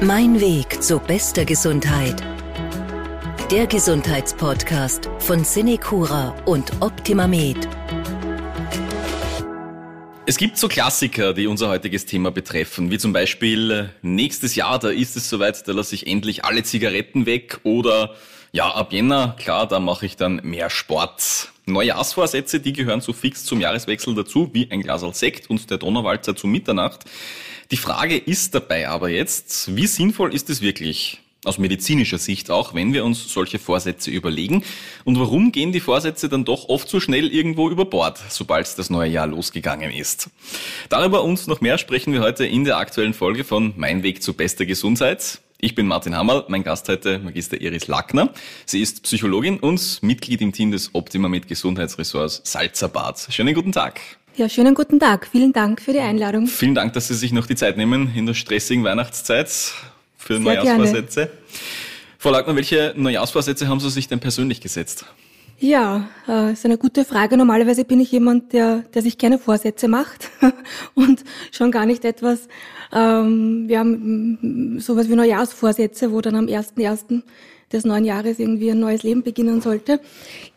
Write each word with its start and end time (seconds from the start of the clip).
Mein 0.00 0.40
Weg 0.40 0.80
zu 0.80 1.00
bester 1.00 1.44
Gesundheit. 1.44 2.22
Der 3.50 3.66
Gesundheitspodcast 3.66 5.10
von 5.18 5.42
Cinecura 5.42 6.36
und 6.44 6.70
OptimaMed. 6.80 7.68
Es 10.24 10.36
gibt 10.36 10.56
so 10.56 10.68
Klassiker, 10.68 11.34
die 11.34 11.48
unser 11.48 11.68
heutiges 11.68 12.06
Thema 12.06 12.30
betreffen, 12.30 12.92
wie 12.92 12.98
zum 12.98 13.12
Beispiel 13.12 13.70
äh, 13.72 13.88
nächstes 14.02 14.54
Jahr, 14.54 14.78
da 14.78 14.90
ist 14.90 15.16
es 15.16 15.28
soweit, 15.28 15.66
da 15.66 15.72
lasse 15.72 15.96
ich 15.96 16.06
endlich 16.06 16.44
alle 16.44 16.62
Zigaretten 16.62 17.26
weg 17.26 17.58
oder 17.64 18.14
ja, 18.52 18.70
ab 18.70 18.92
Jänner, 18.92 19.34
klar, 19.36 19.66
da 19.66 19.80
mache 19.80 20.06
ich 20.06 20.16
dann 20.16 20.40
mehr 20.44 20.70
Sport. 20.70 21.50
Neujahrsvorsätze, 21.66 22.60
die 22.60 22.72
gehören 22.72 23.00
so 23.00 23.12
fix 23.12 23.44
zum 23.44 23.60
Jahreswechsel 23.60 24.14
dazu, 24.14 24.50
wie 24.52 24.70
ein 24.70 24.80
Glas 24.80 25.02
Sekt 25.18 25.50
und 25.50 25.68
der 25.70 25.78
Donauwalzer 25.78 26.36
zu 26.36 26.46
Mitternacht. 26.46 27.04
Die 27.70 27.76
Frage 27.76 28.16
ist 28.16 28.54
dabei 28.54 28.88
aber 28.88 29.10
jetzt, 29.10 29.76
wie 29.76 29.86
sinnvoll 29.86 30.34
ist 30.34 30.48
es 30.48 30.62
wirklich? 30.62 31.20
Aus 31.44 31.58
medizinischer 31.58 32.16
Sicht 32.16 32.50
auch, 32.50 32.72
wenn 32.72 32.94
wir 32.94 33.04
uns 33.04 33.30
solche 33.30 33.58
Vorsätze 33.58 34.10
überlegen. 34.10 34.64
Und 35.04 35.20
warum 35.20 35.52
gehen 35.52 35.70
die 35.70 35.80
Vorsätze 35.80 36.30
dann 36.30 36.46
doch 36.46 36.70
oft 36.70 36.88
so 36.88 36.98
schnell 36.98 37.28
irgendwo 37.28 37.68
über 37.68 37.84
Bord, 37.84 38.18
sobald 38.30 38.78
das 38.78 38.88
neue 38.88 39.10
Jahr 39.10 39.26
losgegangen 39.26 39.92
ist? 39.92 40.30
Darüber 40.88 41.22
und 41.22 41.46
noch 41.46 41.60
mehr 41.60 41.76
sprechen 41.76 42.14
wir 42.14 42.22
heute 42.22 42.46
in 42.46 42.64
der 42.64 42.78
aktuellen 42.78 43.12
Folge 43.12 43.44
von 43.44 43.74
Mein 43.76 44.02
Weg 44.02 44.22
zu 44.22 44.32
bester 44.32 44.64
Gesundheit. 44.64 45.42
Ich 45.60 45.74
bin 45.74 45.86
Martin 45.86 46.16
Hammerl, 46.16 46.44
mein 46.48 46.62
Gast 46.64 46.88
heute 46.88 47.18
Magister 47.18 47.60
Iris 47.60 47.86
Lackner. 47.86 48.32
Sie 48.64 48.80
ist 48.80 49.02
Psychologin 49.02 49.60
und 49.60 50.02
Mitglied 50.02 50.40
im 50.40 50.52
Team 50.52 50.70
des 50.70 50.94
Optima 50.94 51.28
mit 51.28 51.48
Gesundheitsressorts 51.48 52.40
Salzerbad. 52.44 53.26
Schönen 53.30 53.54
guten 53.54 53.72
Tag. 53.72 54.00
Ja, 54.38 54.48
schönen 54.48 54.76
guten 54.76 55.00
Tag. 55.00 55.26
Vielen 55.26 55.52
Dank 55.52 55.82
für 55.82 55.92
die 55.92 55.98
Einladung. 55.98 56.46
Vielen 56.46 56.76
Dank, 56.76 56.92
dass 56.92 57.08
Sie 57.08 57.14
sich 57.14 57.32
noch 57.32 57.46
die 57.46 57.56
Zeit 57.56 57.76
nehmen 57.76 58.14
in 58.14 58.24
der 58.24 58.34
stressigen 58.34 58.84
Weihnachtszeit 58.84 59.48
für 60.16 60.34
Sehr 60.34 60.38
Neujahrsvorsätze. 60.38 61.22
Gerne. 61.22 61.38
Frau 62.18 62.30
Lackner, 62.30 62.54
welche 62.54 62.94
Neujahrsvorsätze 62.96 63.66
haben 63.66 63.80
Sie 63.80 63.90
sich 63.90 64.06
denn 64.06 64.20
persönlich 64.20 64.60
gesetzt? 64.60 65.06
Ja, 65.58 66.08
äh, 66.28 66.52
ist 66.52 66.64
eine 66.64 66.78
gute 66.78 67.04
Frage. 67.04 67.36
Normalerweise 67.36 67.84
bin 67.84 67.98
ich 67.98 68.12
jemand, 68.12 68.52
der, 68.52 68.84
der 68.94 69.02
sich 69.02 69.18
keine 69.18 69.40
Vorsätze 69.40 69.88
macht 69.88 70.30
und 70.94 71.24
schon 71.50 71.72
gar 71.72 71.84
nicht 71.84 72.04
etwas. 72.04 72.46
Ähm, 72.92 73.64
wir 73.66 73.80
haben 73.80 74.78
sowas 74.78 75.08
wie 75.08 75.16
Neujahrsvorsätze, 75.16 76.12
wo 76.12 76.20
dann 76.20 76.36
am 76.36 76.46
1.1. 76.46 77.22
des 77.72 77.84
neuen 77.84 78.04
Jahres 78.04 78.38
irgendwie 78.38 78.70
ein 78.70 78.78
neues 78.78 79.02
Leben 79.02 79.24
beginnen 79.24 79.60
sollte. 79.60 79.98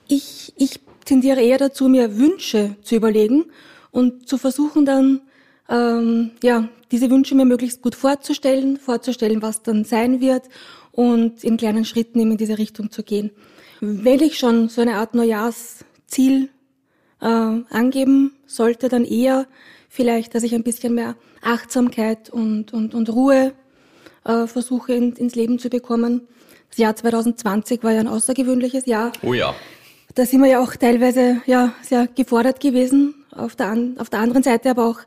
Ich, 0.07 0.53
ich 0.55 0.79
tendiere 1.03 1.41
eher 1.41 1.57
dazu, 1.57 1.89
mir 1.89 2.19
Wünsche 2.19 2.75
zu 2.83 2.95
überlegen 2.95 3.45
und 3.91 4.27
zu 4.27 4.37
versuchen 4.37 4.85
dann, 4.85 5.21
ähm, 5.69 6.31
ja, 6.43 6.67
diese 6.91 7.09
Wünsche 7.09 7.35
mir 7.35 7.45
möglichst 7.45 7.81
gut 7.81 7.95
vorzustellen, 7.95 8.77
vorzustellen, 8.77 9.41
was 9.41 9.63
dann 9.63 9.85
sein 9.85 10.19
wird 10.19 10.43
und 10.91 11.43
in 11.43 11.57
kleinen 11.57 11.85
Schritten 11.85 12.19
eben 12.19 12.31
in 12.31 12.37
diese 12.37 12.57
Richtung 12.57 12.91
zu 12.91 13.03
gehen. 13.03 13.31
Wenn 13.79 14.21
ich 14.21 14.37
schon 14.37 14.69
so 14.69 14.81
eine 14.81 14.95
Art 14.95 15.15
Neujahrsziel 15.15 16.49
äh, 17.21 17.25
angeben 17.25 18.33
sollte, 18.45 18.89
dann 18.89 19.05
eher 19.05 19.47
vielleicht, 19.89 20.35
dass 20.35 20.43
ich 20.43 20.53
ein 20.53 20.63
bisschen 20.63 20.95
mehr 20.95 21.15
Achtsamkeit 21.41 22.29
und, 22.29 22.73
und, 22.73 22.93
und 22.93 23.09
Ruhe 23.09 23.53
äh, 24.23 24.47
versuche 24.47 24.93
in, 24.93 25.13
ins 25.13 25.35
Leben 25.35 25.59
zu 25.59 25.69
bekommen. 25.69 26.27
Das 26.69 26.77
Jahr 26.77 26.95
2020 26.95 27.83
war 27.83 27.91
ja 27.91 28.01
ein 28.01 28.07
außergewöhnliches 28.07 28.85
Jahr. 28.85 29.11
Oh 29.23 29.33
ja. 29.33 29.55
Da 30.15 30.25
sind 30.25 30.41
wir 30.41 30.49
ja 30.49 30.59
auch 30.61 30.75
teilweise 30.75 31.41
ja 31.45 31.73
sehr 31.81 32.07
gefordert 32.07 32.59
gewesen. 32.59 33.15
Auf 33.35 33.55
der, 33.55 33.75
auf 33.97 34.09
der 34.09 34.19
anderen 34.19 34.43
Seite 34.43 34.69
aber 34.71 34.87
auch 34.87 34.99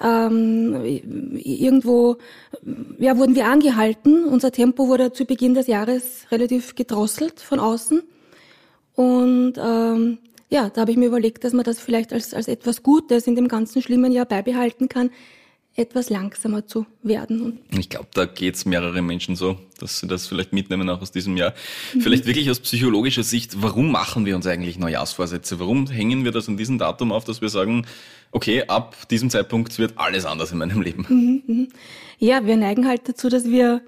ähm, 0.00 0.84
irgendwo 0.84 2.16
ja, 2.98 3.16
wurden 3.16 3.34
wir 3.34 3.46
angehalten. 3.46 4.24
Unser 4.24 4.52
Tempo 4.52 4.88
wurde 4.88 5.12
zu 5.12 5.24
Beginn 5.24 5.54
des 5.54 5.66
Jahres 5.66 6.26
relativ 6.30 6.74
gedrosselt 6.74 7.40
von 7.40 7.60
außen. 7.60 8.02
Und 8.94 9.54
ähm, 9.58 10.18
ja, 10.50 10.70
da 10.70 10.82
habe 10.82 10.90
ich 10.90 10.96
mir 10.96 11.06
überlegt, 11.06 11.44
dass 11.44 11.52
man 11.52 11.64
das 11.64 11.80
vielleicht 11.80 12.12
als, 12.12 12.34
als 12.34 12.48
etwas 12.48 12.82
Gutes 12.82 13.26
in 13.26 13.34
dem 13.34 13.48
ganzen 13.48 13.82
schlimmen 13.82 14.12
Jahr 14.12 14.26
beibehalten 14.26 14.88
kann, 14.88 15.10
etwas 15.76 16.08
langsamer 16.08 16.66
zu 16.66 16.86
werden. 17.02 17.58
Ich 17.76 17.88
glaube, 17.88 18.06
da 18.14 18.26
geht's 18.26 18.64
mehrere 18.64 19.02
Menschen 19.02 19.34
so, 19.34 19.58
dass 19.80 19.98
sie 19.98 20.06
das 20.06 20.26
vielleicht 20.26 20.52
mitnehmen 20.52 20.88
auch 20.88 21.02
aus 21.02 21.10
diesem 21.10 21.36
Jahr. 21.36 21.52
Mhm. 21.94 22.00
Vielleicht 22.00 22.26
wirklich 22.26 22.48
aus 22.50 22.60
psychologischer 22.60 23.24
Sicht, 23.24 23.60
warum 23.60 23.90
machen 23.90 24.24
wir 24.24 24.36
uns 24.36 24.46
eigentlich 24.46 24.78
Neujahrsvorsätze? 24.78 25.58
Warum 25.58 25.88
hängen 25.88 26.24
wir 26.24 26.30
das 26.30 26.48
an 26.48 26.56
diesem 26.56 26.78
Datum 26.78 27.10
auf, 27.10 27.24
dass 27.24 27.40
wir 27.40 27.48
sagen, 27.48 27.86
okay, 28.30 28.64
ab 28.68 29.08
diesem 29.08 29.30
Zeitpunkt 29.30 29.76
wird 29.78 29.98
alles 29.98 30.26
anders 30.26 30.52
in 30.52 30.58
meinem 30.58 30.80
Leben? 30.80 31.06
Mhm, 31.08 31.42
mhm. 31.46 31.68
Ja, 32.18 32.46
wir 32.46 32.56
neigen 32.56 32.86
halt 32.86 33.08
dazu, 33.08 33.28
dass 33.28 33.44
wir 33.44 33.82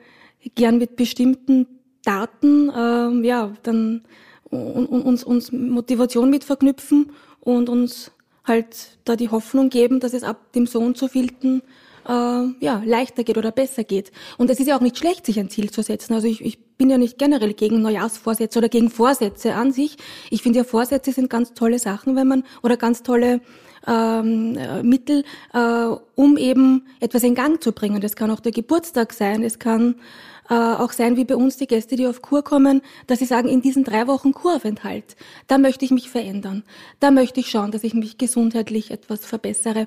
gern 0.57 0.79
mit 0.79 0.97
bestimmten 0.97 1.67
Daten, 2.03 2.71
ähm, 2.77 3.25
ja, 3.25 3.53
dann 3.63 4.03
uns, 4.51 5.25
uns 5.25 5.53
Motivation 5.53 6.31
mit 6.31 6.45
verknüpfen 6.45 7.11
und 7.41 7.69
uns 7.69 8.13
halt 8.47 8.99
da 9.05 9.17
die 9.17 9.29
Hoffnung 9.29 9.71
geben, 9.71 10.01
dass 10.01 10.15
es 10.15 10.23
ab 10.23 10.53
dem 10.53 10.67
so 10.67 10.81
und 10.81 10.97
so 10.97 11.09
vielten 11.09 11.63
äh, 12.09 12.13
ja, 12.61 12.83
leichter 12.85 13.25
geht 13.25 13.39
oder 13.39 13.51
besser 13.51 13.85
geht. 13.85 14.13
Und 14.39 14.51
es 14.51 14.61
ist 14.61 14.67
ja 14.67 14.77
auch 14.77 14.81
nicht 14.81 14.99
schlecht, 14.99 15.27
sich 15.27 15.39
ein 15.39 15.51
Ziel 15.51 15.71
zu 15.71 15.83
setzen. 15.83 16.15
Also 16.15 16.29
ich, 16.29 16.45
ich 16.45 16.59
bin 16.77 16.91
ja 16.91 16.99
nicht 16.99 17.19
generell 17.19 17.55
gegen 17.55 17.83
Neujahrsvorsätze 17.83 18.59
oder 18.59 18.69
gegen 18.69 18.91
Vorsätze 18.91 19.55
an 19.55 19.73
sich. 19.73 19.97
Ich 20.31 20.43
finde 20.43 20.59
ja, 20.59 20.65
Vorsätze 20.65 21.13
sind 21.13 21.31
ganz 21.31 21.55
tolle 21.55 21.79
Sachen, 21.79 22.17
wenn 22.17 22.29
man, 22.29 22.45
oder 22.63 22.77
ganz 22.77 23.03
tolle 23.03 23.41
ähm, 23.87 24.57
äh, 24.57 24.83
Mittel, 24.83 25.25
äh, 25.53 25.87
um 26.15 26.37
eben 26.37 26.87
etwas 27.01 27.23
in 27.23 27.35
Gang 27.35 27.63
zu 27.63 27.73
bringen. 27.73 28.01
Das 28.01 28.17
kann 28.17 28.31
auch 28.31 28.41
der 28.41 28.53
Geburtstag 28.53 29.13
sein, 29.13 29.43
es 29.43 29.59
kann 29.59 29.97
äh, 30.49 30.55
auch 30.55 30.93
sein 30.93 31.17
wie 31.17 31.25
bei 31.25 31.37
uns 31.37 31.57
die 31.57 31.67
Gäste, 31.67 31.97
die 31.97 32.07
auf 32.07 32.23
Kur 32.23 32.43
kommen, 32.43 32.83
dass 33.07 33.19
sie 33.19 33.25
sagen, 33.25 33.49
in 33.49 33.63
diesen 33.63 33.85
drei 33.85 34.07
Wochen 34.07 34.33
Kuraufenthalt, 34.33 35.17
da 35.47 35.59
möchte 35.59 35.85
ich 35.85 35.91
mich 35.91 36.11
verändern. 36.11 36.63
Da 37.01 37.11
möchte 37.11 37.41
ich 37.41 37.51
schauen, 37.51 37.71
dass 37.71 37.85
ich 37.85 37.95
mich 37.95 38.19
gesundheitlich 38.19 38.91
etwas 38.91 39.25
verbessere. 39.25 39.87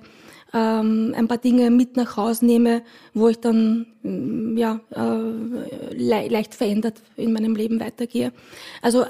Ähm, 0.53 1.13
ein 1.15 1.27
paar 1.27 1.37
Dinge 1.37 1.69
mit 1.69 1.95
nach 1.95 2.17
Hause 2.17 2.45
nehme, 2.45 2.81
wo 3.13 3.27
ich 3.27 3.39
dann 3.39 3.85
mm, 4.01 4.57
ja 4.57 4.79
äh, 4.95 5.93
le 5.93 6.27
leicht 6.27 6.55
verändert 6.55 7.01
in 7.15 7.33
meinem 7.33 7.55
Leben 7.55 7.79
weitergehe. 7.79 8.33
Also 8.81 9.05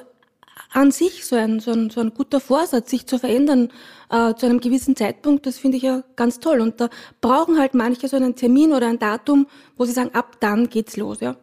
an 0.72 0.92
sich 0.92 1.26
so 1.26 1.36
ein, 1.36 1.60
so 1.60 1.72
ein, 1.72 1.90
so 1.90 2.02
ein 2.02 2.14
guter 2.14 2.40
Vorsatz, 2.40 2.90
sich 2.90 3.08
zu 3.08 3.18
verändern 3.18 3.70
äh, 4.10 4.34
zu 4.36 4.46
einem 4.46 4.60
gewissen 4.60 4.96
Zeitpunkt, 4.96 5.46
das 5.46 5.58
finde 5.58 5.78
ich 5.78 5.84
ja 5.84 6.04
ganz 6.16 6.40
toll. 6.40 6.62
Und 6.62 6.80
da 6.80 6.90
brauchen 7.22 7.58
halt 7.58 7.74
manche 7.74 8.08
so 8.08 8.16
einen 8.18 8.36
Termin 8.36 8.74
oder 8.74 8.88
ein 8.88 9.00
Datum, 9.00 9.48
wo 9.78 9.86
sie 9.86 9.92
sagen, 9.92 10.12
ab 10.14 10.38
dann 10.40 10.70
geht's 10.70 10.98
los. 10.98 11.20
Ja. 11.22 11.36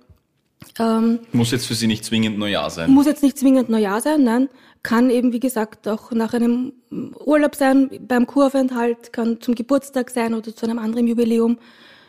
Ähm, 0.78 1.21
muss 1.32 1.50
jetzt 1.50 1.66
für 1.66 1.75
Sie 1.75 1.87
nicht 1.87 2.05
zwingend 2.05 2.38
Neujahr 2.38 2.71
sein? 2.71 2.91
Muss 2.91 3.06
jetzt 3.06 3.22
nicht 3.22 3.38
zwingend 3.38 3.69
Neujahr 3.69 4.00
sein, 4.00 4.25
nein. 4.25 4.49
Kann 4.82 5.10
eben, 5.10 5.32
wie 5.32 5.41
gesagt, 5.41 5.88
auch 5.88 6.12
nach 6.12 6.32
einem 6.32 6.72
Urlaub 6.91 7.55
sein, 7.55 7.91
beim 8.06 8.26
Kuraufenthalt, 8.26 9.12
kann 9.12 9.41
zum 9.41 9.55
Geburtstag 9.55 10.10
sein 10.10 10.34
oder 10.34 10.55
zu 10.55 10.66
einem 10.66 10.78
anderen 10.78 11.06
Jubiläum. 11.06 11.59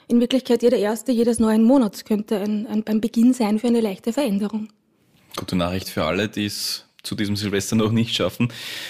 In 0.07 0.21
Wirklichkeit 0.21 0.63
jeder 0.63 0.77
erste 0.77 1.11
jedes 1.11 1.39
neuen 1.39 1.63
Monats 1.63 2.05
könnte 2.05 2.37
ein, 2.37 2.65
ein, 2.67 2.85
ein 2.87 3.01
Beginn 3.01 3.33
sein 3.33 3.59
für 3.59 3.67
eine 3.67 3.81
leichte 3.81 4.13
Veränderung. 4.13 4.69
Gute 5.35 5.55
Nachricht 5.55 5.89
für 5.89 6.05
alle, 6.05 6.29
die 6.29 6.45
es 6.45 6.86
zu 7.07 7.15
diesem 7.15 7.35
Silvester 7.35 7.75
noch 7.75 7.91
nicht 7.91 8.13
schaffen. 8.13 8.49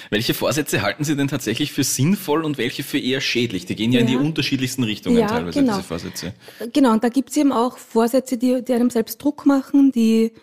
Welche 0.09 0.33
Vorsätze 0.33 0.81
halten 0.81 1.03
Sie 1.03 1.15
denn 1.15 1.27
tatsächlich 1.27 1.71
für 1.71 1.83
sinnvoll 1.83 2.43
und 2.43 2.57
welche 2.57 2.83
für 2.83 2.99
eher 2.99 3.21
schädlich? 3.21 3.65
Die 3.65 3.75
gehen 3.75 3.91
ja, 3.91 3.99
ja. 3.99 4.05
in 4.05 4.11
die 4.11 4.17
unterschiedlichsten 4.17 4.83
Richtungen 4.83 5.19
ja, 5.19 5.27
teilweise, 5.27 5.59
genau. 5.59 5.73
diese 5.75 5.87
Vorsätze. 5.87 6.33
Genau, 6.73 6.93
und 6.93 7.03
da 7.03 7.09
gibt 7.09 7.29
es 7.29 7.37
eben 7.37 7.51
auch 7.51 7.77
Vorsätze, 7.77 8.37
die, 8.37 8.63
die 8.63 8.73
einem 8.73 8.89
selbst 8.89 9.23
Druck 9.23 9.45
machen, 9.45 9.91
die 9.91 10.33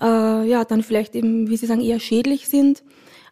äh, 0.00 0.48
ja 0.48 0.64
dann 0.64 0.82
vielleicht 0.82 1.14
eben, 1.14 1.50
wie 1.50 1.56
Sie 1.56 1.66
sagen, 1.66 1.82
eher 1.82 2.00
schädlich 2.00 2.48
sind. 2.48 2.82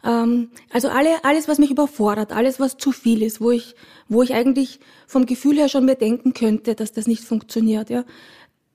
Ähm, 0.04 0.50
also 0.72 0.88
alle, 0.88 1.24
alles, 1.24 1.48
was 1.48 1.58
mich 1.58 1.70
überfordert, 1.70 2.32
alles, 2.32 2.60
was 2.60 2.76
zu 2.76 2.92
viel 2.92 3.22
ist, 3.22 3.40
wo 3.40 3.50
ich, 3.50 3.74
wo 4.08 4.22
ich 4.22 4.34
eigentlich 4.34 4.80
vom 5.06 5.26
Gefühl 5.26 5.56
her 5.56 5.68
schon 5.68 5.84
mir 5.84 5.94
denken 5.94 6.34
könnte, 6.34 6.74
dass 6.74 6.92
das 6.92 7.06
nicht 7.06 7.22
funktioniert, 7.22 7.90
ja 7.90 8.04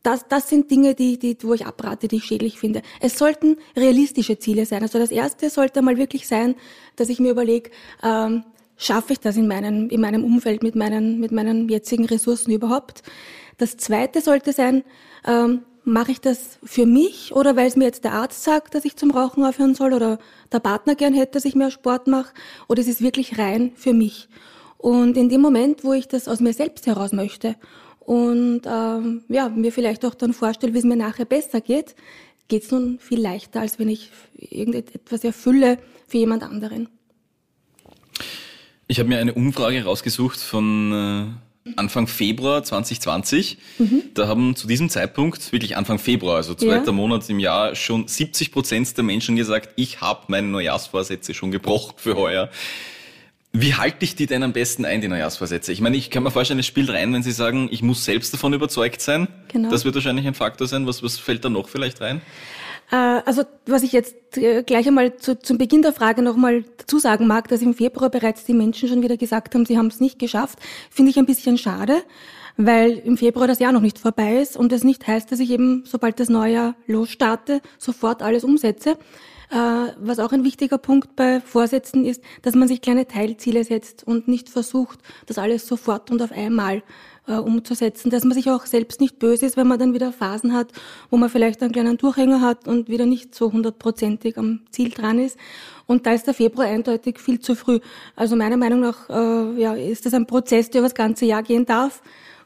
das, 0.04 0.28
das 0.28 0.50
sind 0.50 0.72
Dinge, 0.72 0.96
die, 0.96 1.19
die, 1.19 1.38
wo 1.42 1.54
ich 1.54 1.66
abrate, 1.66 2.07
die 2.07 2.18
ich 2.18 2.25
schädlich 2.25 2.60
finde. 2.60 2.81
Es 3.01 3.18
sollten 3.18 3.57
realistische 3.75 4.40
Ziele 4.40 4.66
sein. 4.66 4.81
Also 4.81 4.98
das 4.98 5.12
erste 5.12 5.50
sollte 5.50 5.81
mal 5.81 5.98
wirklich 5.98 6.28
sein, 6.28 6.56
dass 6.96 7.10
ich 7.10 7.19
mir 7.19 7.31
überlege, 7.31 7.69
ähm, 8.01 8.44
schaffe 8.78 9.13
ich 9.13 9.19
das 9.19 9.36
in 9.36 9.48
meinem, 9.48 9.90
in 9.90 10.00
meinem 10.00 10.24
Umfeld 10.24 10.63
mit 10.63 10.75
meinen, 10.75 11.19
mit 11.19 11.31
meinen 11.31 11.68
jetzigen 11.68 12.06
Ressourcen 12.06 12.51
überhaupt? 12.51 13.04
Das 13.57 13.75
zweite 13.75 14.22
sollte 14.22 14.54
sein, 14.54 14.84
ähm, 15.25 15.63
mache 15.84 16.12
ich 16.12 16.22
das 16.22 16.60
für 16.63 16.86
mich 16.86 17.34
oder 17.34 17.56
weil 17.56 17.68
es 17.68 17.75
mir 17.75 17.86
jetzt 17.86 18.04
der 18.04 18.13
Arzt 18.13 18.44
sagt, 18.44 18.75
dass 18.75 18.86
ich 18.86 18.95
zum 18.95 19.12
Rauchen 19.12 19.44
aufhören 19.44 19.75
soll 19.75 19.94
oder 19.94 20.19
der 20.52 20.60
Partner 20.60 20.95
gern 20.95 21.13
hätte, 21.13 21.34
dass 21.34 21.45
ich 21.45 21.56
mehr 21.56 21.72
Sport 21.72 22.07
mache 22.07 22.34
oder 22.68 22.81
es 22.81 22.88
ist 22.88 23.02
wirklich 23.02 23.38
rein 23.38 23.72
für 23.75 23.94
mich. 23.94 24.30
Und 24.78 25.18
in 25.18 25.28
dem 25.28 25.42
Moment, 25.42 25.84
wo 25.84 25.92
ich 25.92 26.07
das 26.07 26.30
aus 26.30 26.40
mir 26.40 26.54
selbst 26.54 26.88
heraus 26.88 27.12
möchte 27.12 27.57
und 28.10 28.62
ähm, 28.66 29.22
ja, 29.30 29.50
mir 29.50 29.72
vielleicht 29.72 30.04
auch 30.04 30.16
dann 30.16 30.34
vorstelle, 30.34 30.74
wie 30.74 30.80
es 30.80 30.84
mir 30.84 30.96
nachher 30.96 31.26
besser 31.26 31.62
geht, 31.62 31.96
geht 32.48 32.64
es 32.64 32.72
nun 32.72 32.98
viel 32.98 33.22
leichter, 33.22 33.62
als 33.62 33.78
wenn 33.78 33.88
ich 33.88 34.10
irgendetwas 34.34 35.24
erfülle 35.24 35.78
für 36.08 36.18
jemand 36.18 36.42
anderen. 36.42 36.90
Ich 38.88 38.98
habe 38.98 39.10
mir 39.10 39.20
eine 39.20 39.36
Umfrage 39.36 39.84
rausgesucht 39.84 40.40
von 40.40 41.38
Anfang 41.76 42.08
Februar 42.08 42.64
2020. 42.64 43.60
Mhm. 43.78 44.02
Da 44.16 44.28
haben 44.28 44.56
zu 44.56 44.66
diesem 44.66 44.90
Zeitpunkt, 44.90 45.52
wirklich 45.52 45.78
Anfang 45.78 46.00
Februar, 46.00 46.38
also 46.38 46.56
zweiter 46.56 46.88
ja. 46.88 46.92
Monat 46.92 47.30
im 47.30 47.38
Jahr, 47.38 47.76
schon 47.76 48.08
70 48.08 48.52
Prozent 48.52 48.98
der 48.98 49.04
Menschen 49.04 49.36
gesagt, 49.36 49.70
ich 49.76 50.02
habe 50.02 50.24
meine 50.30 50.48
Neujahrsvorsätze 50.48 51.36
schon 51.36 51.52
gebrochen 51.52 51.94
für 51.98 52.16
heuer. 52.16 52.50
Wie 53.51 53.74
halte 53.74 54.06
ich 54.06 54.16
die 54.16 54.28
denn 54.28 54.44
am 54.44 54.54
besten 54.54 54.86
ein, 54.86 55.01
die 55.01 55.07
Neujahrsvorsätze? 55.07 55.72
Ich 55.72 55.81
meine, 55.81 55.98
ich 55.98 56.12
kann 56.12 56.22
mir 56.22 56.30
vorstellen, 56.30 56.60
es 56.60 56.68
spielt 56.68 56.90
rein, 56.92 57.12
wenn 57.13 57.24
Sie 57.24 57.31
sagen, 57.31 57.68
ich 57.72 57.81
muss 57.81 58.06
selbst 58.06 58.31
davon 58.31 58.54
überzeugt 58.54 59.01
sein. 59.01 59.28
Genau. 59.48 59.72
Das 59.72 59.86
wird 59.86 59.96
wahrscheinlich 59.96 60.28
ein 60.28 60.36
Faktor 60.36 60.68
sein. 60.68 60.86
Was, 60.86 61.01
was 61.01 61.18
fällt 61.18 61.44
da 61.44 61.50
noch 61.50 61.68
vielleicht 61.68 62.00
rein? 62.00 62.22
Äh, 62.92 62.96
also 62.96 63.44
was 63.66 63.84
ich 63.84 63.92
jetzt 63.92 64.38
äh, 64.38 64.63
gleich 64.63 64.88
einmal 64.88 65.18
zu, 65.18 65.40
zum 65.40 65.57
Beginn 65.57 65.81
der 65.81 65.94
Frage 65.94 66.22
nochmal 66.22 66.63
dazu 66.78 67.00
sagen 67.00 67.25
mag, 67.28 67.48
dass 67.48 67.62
im 67.62 67.74
Februar 67.74 68.10
bereits 68.10 68.46
die 68.46 68.54
Menschen 68.54 68.88
schon 68.88 69.01
wieder 69.01 69.18
gesagt 69.18 69.56
haben, 69.56 69.66
sie 69.66 69.78
haben 69.78 69.88
es 69.88 70.00
nicht 70.00 70.19
geschafft, 70.19 70.60
finde 70.90 71.12
ich 71.12 71.18
ein 71.18 71.25
bisschen 71.25 71.57
schade, 71.57 72.04
weil 72.57 72.92
im 73.00 73.18
Februar 73.18 73.48
das 73.48 73.60
Jahr 73.60 73.72
noch 73.72 73.81
nicht 73.81 74.00
vorbei 74.00 74.38
ist 74.38 74.57
und 74.57 74.72
das 74.72 74.84
nicht 74.84 75.07
heißt, 75.07 75.31
dass 75.31 75.40
ich 75.40 75.50
eben, 75.52 75.84
sobald 75.86 76.19
das 76.19 76.30
neue 76.30 76.54
Jahr 76.54 76.75
losstarte, 76.88 77.62
sofort 77.78 78.22
alles 78.22 78.44
umsetze. 78.44 78.98
Äh, 79.51 79.94
was 79.98 80.19
auch 80.19 80.31
ein 80.31 80.44
wichtiger 80.44 80.78
Punkt 80.78 81.16
bei 81.16 81.42
Vorsätzen 81.42 82.06
ist, 82.06 82.24
dass 82.44 82.54
man 82.54 82.68
sich 82.68 82.81
kleine 82.81 83.07
Teilziele 83.07 83.63
setzt 83.63 84.06
und 84.06 84.28
nicht 84.28 84.48
versucht, 84.48 85.00
das 85.25 85.40
alles 85.40 85.66
sofort 85.66 86.12
und 86.12 86.22
auf 86.22 86.31
einmal 86.31 86.84
äh, 87.28 87.34
umzusetzen, 87.34 88.12
dass 88.12 88.24
man 88.24 88.34
sich 88.34 88.51
auch 88.51 88.68
selbst 88.68 89.01
nicht 89.01 89.18
böse 89.18 89.48
ist, 89.48 89.57
wenn 89.57 89.68
man 89.68 89.80
dann 89.80 89.94
wieder 89.96 90.12
Phasen 90.12 90.54
hat, 90.54 90.72
wo 91.10 91.18
man 91.18 91.30
vielleicht 91.30 91.63
einen 91.63 91.72
kleinen 91.72 91.98
Durchhänger 91.98 92.42
hat 92.42 92.68
und 92.68 92.90
wieder 92.90 93.07
nicht 93.07 93.34
so 93.34 93.51
hundertprozentig 93.51 94.38
am 94.38 94.62
Ziel 94.69 94.92
dran 94.92 95.18
ist. 95.18 95.38
Und 95.88 96.06
da 96.06 96.12
ist 96.12 96.28
der 96.28 96.36
Februar 96.36 96.68
eindeutig 96.68 97.19
viel 97.19 97.40
zu 97.40 97.56
früh. 97.56 97.80
Also 98.16 98.36
meiner 98.36 98.57
Meinung 98.57 98.81
nach 98.81 99.10
äh, 99.10 99.60
ja, 99.60 99.74
ist 99.74 100.06
das 100.06 100.13
ein 100.13 100.28
Prozess, 100.28 100.69
der 100.69 100.81
über 100.81 100.90
das 100.90 100.95
ganze 100.95 101.25
Jahr 101.25 101.42
gehen 101.42 101.66
darf. 101.66 102.04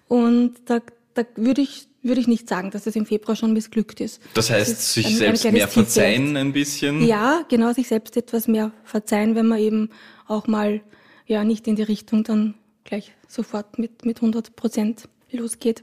Und 0.07 0.53
da, 0.65 0.79
da 1.15 1.23
würde 1.35 1.61
ich 1.61 1.87
würde 2.03 2.21
ich 2.21 2.27
nicht 2.27 2.47
sagen, 2.47 2.69
dass 2.69 2.85
es 2.85 2.95
im 2.95 3.05
Februar 3.05 3.35
schon 3.35 3.53
missglückt 3.53 4.01
ist. 4.01 4.21
Das 4.33 4.49
heißt, 4.49 4.71
das 4.71 4.93
sich 4.93 5.07
ein, 5.07 5.15
selbst 5.15 5.45
ein 5.45 5.53
mehr 5.53 5.67
verzeihen 5.67 6.37
ein 6.37 6.53
bisschen? 6.53 7.05
Ja, 7.05 7.43
genau, 7.49 7.73
sich 7.73 7.87
selbst 7.87 8.17
etwas 8.17 8.47
mehr 8.47 8.71
verzeihen, 8.83 9.35
wenn 9.35 9.47
man 9.47 9.59
eben 9.59 9.89
auch 10.27 10.47
mal 10.47 10.81
ja 11.25 11.43
nicht 11.43 11.67
in 11.67 11.75
die 11.75 11.83
Richtung 11.83 12.23
dann 12.23 12.55
gleich 12.83 13.13
sofort 13.27 13.79
mit, 13.79 14.05
mit 14.05 14.17
100 14.17 14.55
Prozent 14.55 15.07
losgeht. 15.31 15.81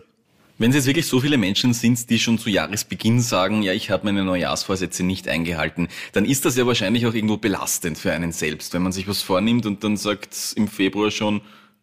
Wenn 0.58 0.70
es 0.70 0.76
jetzt 0.76 0.86
wirklich 0.86 1.06
so 1.06 1.20
viele 1.20 1.38
Menschen 1.38 1.72
sind, 1.72 2.10
die 2.10 2.18
schon 2.18 2.38
zu 2.38 2.50
Jahresbeginn 2.50 3.22
sagen, 3.22 3.62
ja, 3.62 3.72
ich 3.72 3.90
habe 3.90 4.04
meine 4.04 4.24
Neujahrsvorsätze 4.24 5.02
nicht 5.02 5.26
eingehalten, 5.26 5.88
dann 6.12 6.26
ist 6.26 6.44
das 6.44 6.54
ja 6.54 6.66
wahrscheinlich 6.66 7.06
auch 7.06 7.14
irgendwo 7.14 7.38
belastend 7.38 7.96
für 7.96 8.12
einen 8.12 8.30
selbst, 8.30 8.74
wenn 8.74 8.82
man 8.82 8.92
sich 8.92 9.08
was 9.08 9.22
vornimmt 9.22 9.64
und 9.64 9.82
dann 9.82 9.96
sagt 9.96 10.36
im 10.56 10.68
Februar 10.68 11.10
schon, 11.10 11.40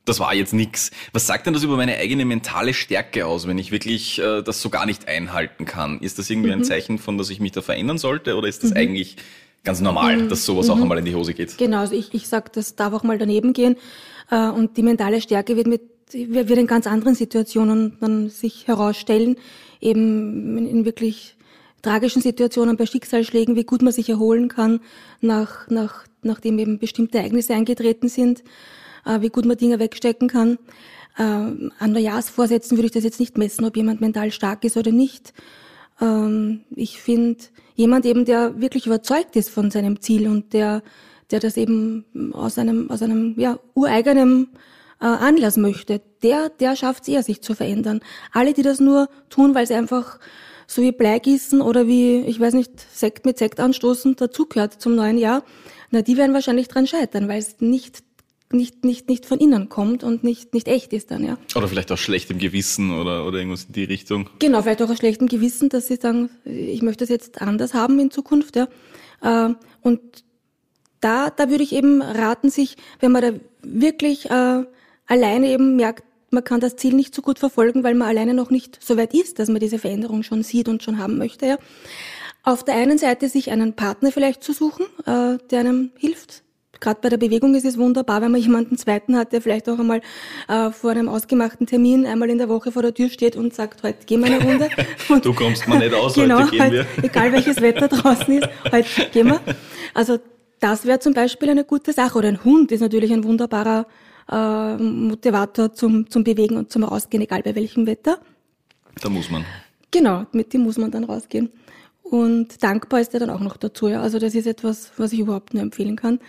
das 0.07 0.19
war 0.19 0.33
jetzt 0.33 0.53
nix. 0.53 0.91
Was 1.11 1.27
sagt 1.27 1.45
denn 1.45 1.53
das 1.53 1.63
über 1.63 1.75
meine 1.75 1.97
eigene 1.97 2.25
mentale 2.25 2.73
Stärke 2.73 3.25
aus, 3.25 3.45
wenn 3.47 3.57
ich 3.57 3.71
wirklich 3.71 4.19
äh, 4.19 4.41
das 4.41 4.61
so 4.61 4.69
gar 4.69 4.85
nicht 4.85 5.07
einhalten 5.07 5.65
kann? 5.65 5.99
Ist 5.99 6.17
das 6.17 6.29
irgendwie 6.29 6.49
mhm. 6.49 6.61
ein 6.61 6.63
Zeichen 6.63 6.97
von, 6.97 7.17
dass 7.17 7.29
ich 7.29 7.39
mich 7.39 7.51
da 7.51 7.61
verändern 7.61 7.97
sollte 7.97 8.35
oder 8.35 8.47
ist 8.47 8.63
das 8.63 8.71
mhm. 8.71 8.77
eigentlich 8.77 9.17
ganz 9.63 9.81
normal, 9.81 10.17
mhm. 10.17 10.29
dass 10.29 10.45
sowas 10.45 10.69
auch 10.69 10.77
mhm. 10.77 10.83
einmal 10.83 10.99
in 10.99 11.05
die 11.05 11.15
Hose 11.15 11.33
geht? 11.33 11.57
Genau, 11.57 11.79
also 11.79 11.93
ich, 11.93 12.13
ich 12.13 12.27
sage, 12.27 12.49
das 12.53 12.75
darf 12.75 12.93
auch 12.93 13.03
mal 13.03 13.17
daneben 13.17 13.51
gehen 13.51 13.75
äh, 14.31 14.47
und 14.47 14.77
die 14.77 14.83
mentale 14.83 15.21
Stärke 15.21 15.57
wird 15.57 15.67
mit 15.67 15.81
wird 16.13 16.49
in 16.51 16.67
ganz 16.67 16.87
anderen 16.87 17.15
Situationen 17.15 17.97
dann 17.99 18.29
sich 18.29 18.65
herausstellen, 18.65 19.35
eben 19.81 20.57
in, 20.57 20.65
in 20.65 20.85
wirklich 20.85 21.35
tragischen 21.81 22.21
Situationen 22.21 22.77
bei 22.77 22.85
Schicksalsschlägen, 22.85 23.57
wie 23.57 23.65
gut 23.65 23.81
man 23.81 23.91
sich 23.91 24.07
erholen 24.07 24.47
kann, 24.47 24.79
nach, 25.19 25.67
nach, 25.69 26.05
nachdem 26.21 26.59
eben 26.59 26.79
bestimmte 26.79 27.17
Ereignisse 27.17 27.55
eingetreten 27.55 28.07
sind 28.07 28.41
wie 29.21 29.29
gut 29.29 29.45
man 29.45 29.57
Dinge 29.57 29.79
wegstecken 29.79 30.27
kann. 30.27 30.57
Äh, 31.17 31.23
an 31.23 31.91
Neujahrsvorsätzen 31.91 32.77
würde 32.77 32.87
ich 32.87 32.91
das 32.93 33.03
jetzt 33.03 33.19
nicht 33.19 33.37
messen, 33.37 33.65
ob 33.65 33.75
jemand 33.75 34.01
mental 34.01 34.31
stark 34.31 34.63
ist 34.63 34.77
oder 34.77 34.91
nicht. 34.91 35.33
Ähm, 35.99 36.61
ich 36.75 37.01
finde, 37.01 37.43
jemand 37.75 38.05
eben, 38.05 38.25
der 38.25 38.59
wirklich 38.61 38.85
überzeugt 38.85 39.35
ist 39.35 39.49
von 39.49 39.71
seinem 39.71 40.01
Ziel 40.01 40.27
und 40.27 40.53
der, 40.53 40.83
der 41.31 41.39
das 41.39 41.57
eben 41.57 42.05
aus 42.33 42.57
einem, 42.57 42.89
aus 42.89 43.01
einem 43.01 43.39
ja, 43.39 43.59
ureigenen 43.73 44.49
äh, 45.01 45.05
Anlass 45.05 45.57
möchte, 45.57 46.01
der, 46.23 46.49
der 46.49 46.75
schafft 46.75 47.03
es 47.03 47.09
eher, 47.09 47.23
sich 47.23 47.41
zu 47.41 47.53
verändern. 47.53 48.01
Alle, 48.31 48.53
die 48.53 48.63
das 48.63 48.79
nur 48.79 49.09
tun, 49.29 49.55
weil 49.55 49.67
sie 49.67 49.75
einfach 49.75 50.19
so 50.67 50.81
wie 50.81 50.91
Bleigießen 50.91 51.61
oder 51.61 51.87
wie, 51.87 52.19
ich 52.21 52.39
weiß 52.39 52.53
nicht, 52.53 52.71
Sekt 52.93 53.25
mit 53.25 53.37
Sekt 53.37 53.59
anstoßen 53.59 54.15
dazugehört 54.17 54.81
zum 54.81 54.95
neuen 54.95 55.17
Jahr, 55.17 55.43
na, 55.91 56.01
die 56.01 56.17
werden 56.17 56.33
wahrscheinlich 56.33 56.67
dran 56.67 56.85
scheitern, 56.85 57.29
weil 57.29 57.39
es 57.39 57.61
nicht 57.61 58.03
nicht, 58.51 58.85
nicht, 58.85 59.09
nicht 59.09 59.25
von 59.25 59.39
innen 59.39 59.69
kommt 59.69 60.03
und 60.03 60.23
nicht, 60.23 60.53
nicht 60.53 60.67
echt 60.67 60.93
ist 60.93 61.11
dann, 61.11 61.23
ja. 61.23 61.37
Oder 61.55 61.67
vielleicht 61.67 61.91
auch 61.91 61.97
schlechtem 61.97 62.37
Gewissen 62.37 62.91
oder, 62.91 63.25
oder 63.25 63.39
irgendwas 63.39 63.65
in 63.65 63.73
die 63.73 63.83
Richtung. 63.83 64.29
Genau, 64.39 64.61
vielleicht 64.61 64.81
auch 64.81 64.89
aus 64.89 64.97
schlechtem 64.97 65.27
Gewissen, 65.27 65.69
dass 65.69 65.87
sie 65.87 65.97
sagen, 65.97 66.29
ich 66.45 66.81
möchte 66.81 67.03
das 67.03 67.09
jetzt 67.09 67.41
anders 67.41 67.73
haben 67.73 67.99
in 67.99 68.11
Zukunft, 68.11 68.55
ja. 68.55 68.67
Äh, 69.21 69.53
und 69.81 69.99
da, 71.01 71.29
da 71.29 71.49
würde 71.49 71.63
ich 71.63 71.73
eben 71.73 72.01
raten, 72.01 72.49
sich, 72.49 72.77
wenn 72.99 73.11
man 73.11 73.21
da 73.21 73.31
wirklich 73.61 74.29
äh, 74.29 74.63
alleine 75.05 75.47
eben 75.47 75.75
merkt, 75.75 76.03
man 76.29 76.43
kann 76.43 76.59
das 76.59 76.75
Ziel 76.75 76.93
nicht 76.93 77.15
so 77.15 77.21
gut 77.21 77.39
verfolgen, 77.39 77.83
weil 77.83 77.95
man 77.95 78.09
alleine 78.09 78.33
noch 78.33 78.49
nicht 78.49 78.79
so 78.83 78.97
weit 78.97 79.13
ist, 79.13 79.39
dass 79.39 79.47
man 79.47 79.59
diese 79.59 79.79
Veränderung 79.79 80.23
schon 80.23 80.43
sieht 80.43 80.67
und 80.67 80.83
schon 80.83 80.97
haben 80.97 81.17
möchte, 81.17 81.45
ja. 81.45 81.57
Auf 82.43 82.63
der 82.63 82.75
einen 82.75 82.97
Seite 82.97 83.27
sich 83.27 83.51
einen 83.51 83.73
Partner 83.73 84.09
vielleicht 84.09 84.41
zu 84.41 84.53
suchen, 84.53 84.85
äh, 85.05 85.37
der 85.49 85.59
einem 85.59 85.91
hilft, 85.97 86.43
gerade 86.79 86.99
bei 87.01 87.09
der 87.09 87.17
Bewegung 87.17 87.55
ist 87.55 87.65
es 87.65 87.77
wunderbar, 87.77 88.21
wenn 88.21 88.31
man 88.31 88.41
jemanden 88.41 88.77
zweiten 88.77 89.15
hat, 89.15 89.33
der 89.33 89.41
vielleicht 89.41 89.69
auch 89.69 89.79
einmal 89.79 90.01
äh, 90.47 90.71
vor 90.71 90.91
einem 90.91 91.09
ausgemachten 91.09 91.67
Termin 91.67 92.05
einmal 92.05 92.29
in 92.29 92.37
der 92.37 92.49
Woche 92.49 92.71
vor 92.71 92.81
der 92.81 92.93
Tür 92.93 93.09
steht 93.09 93.35
und 93.35 93.53
sagt, 93.53 93.83
heute 93.83 94.05
gehen 94.05 94.23
wir 94.23 94.33
eine 94.33 94.43
Runde. 94.43 94.69
Und 95.09 95.25
du 95.25 95.33
kommst 95.33 95.67
mal 95.67 95.79
nicht 95.79 95.93
aus, 95.93 96.13
genau, 96.13 96.39
heute 96.39 96.51
gehen 96.51 96.61
halt, 96.61 96.73
wir. 96.73 96.85
Egal 97.03 97.31
welches 97.31 97.61
Wetter 97.61 97.87
draußen 97.87 98.39
ist, 98.39 98.49
heute 98.71 99.09
gehen 99.11 99.27
wir. 99.27 99.41
Also 99.93 100.19
das 100.59 100.85
wäre 100.85 100.99
zum 100.99 101.13
Beispiel 101.13 101.49
eine 101.49 101.63
gute 101.63 101.93
Sache. 101.93 102.17
Oder 102.17 102.29
ein 102.29 102.43
Hund 102.43 102.71
ist 102.71 102.81
natürlich 102.81 103.11
ein 103.11 103.23
wunderbarer 103.23 103.85
äh, 104.31 104.77
Motivator 104.77 105.73
zum, 105.73 106.09
zum 106.09 106.23
Bewegen 106.23 106.57
und 106.57 106.71
zum 106.71 106.83
Rausgehen, 106.83 107.23
egal 107.23 107.43
bei 107.43 107.55
welchem 107.55 107.85
Wetter. 107.87 108.19
Da 109.01 109.09
muss 109.09 109.29
man. 109.29 109.45
Genau, 109.91 110.25
mit 110.31 110.53
dem 110.53 110.61
muss 110.61 110.77
man 110.77 110.91
dann 110.91 111.03
rausgehen. 111.03 111.51
Und 112.09 112.63
dankbar 112.63 113.01
ist 113.01 113.13
er 113.13 113.19
dann 113.19 113.29
auch 113.29 113.41
noch 113.41 113.57
dazu. 113.57 113.89
Ja. 113.89 114.01
Also 114.01 114.17
das 114.17 114.33
ist 114.33 114.47
etwas, 114.47 114.91
was 114.95 115.11
ich 115.11 115.19
überhaupt 115.19 115.53
nur 115.53 115.61
empfehlen 115.61 115.97
kann. 115.97 116.19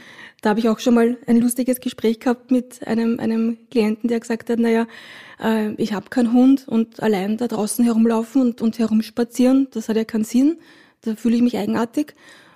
Da 0.40 0.50
habe 0.50 0.60
ich 0.60 0.68
auch 0.68 0.80
schon 0.80 0.94
mal 0.94 1.16
ein 1.26 1.36
lustiges 1.36 1.78
Gespräch 1.78 2.18
gehabt 2.18 2.50
mit 2.50 2.84
einem, 2.86 3.20
einem 3.20 3.58
Klienten, 3.70 4.08
der 4.08 4.18
gesagt 4.18 4.50
hat, 4.50 4.58
naja, 4.58 4.88
äh, 5.40 5.72
ich 5.74 5.92
habe 5.92 6.10
keinen 6.10 6.32
Hund 6.32 6.66
und 6.66 7.00
allein 7.00 7.36
da 7.36 7.46
draußen 7.46 7.84
herumlaufen 7.84 8.42
und, 8.42 8.60
und 8.60 8.78
herumspazieren, 8.78 9.68
das 9.70 9.88
hat 9.88 9.96
ja 9.96 10.04
keinen 10.04 10.24
Sinn. 10.24 10.58
Da 11.02 11.14
fühle 11.14 11.36
ich 11.36 11.42
mich 11.42 11.56
eigenartig. 11.56 12.14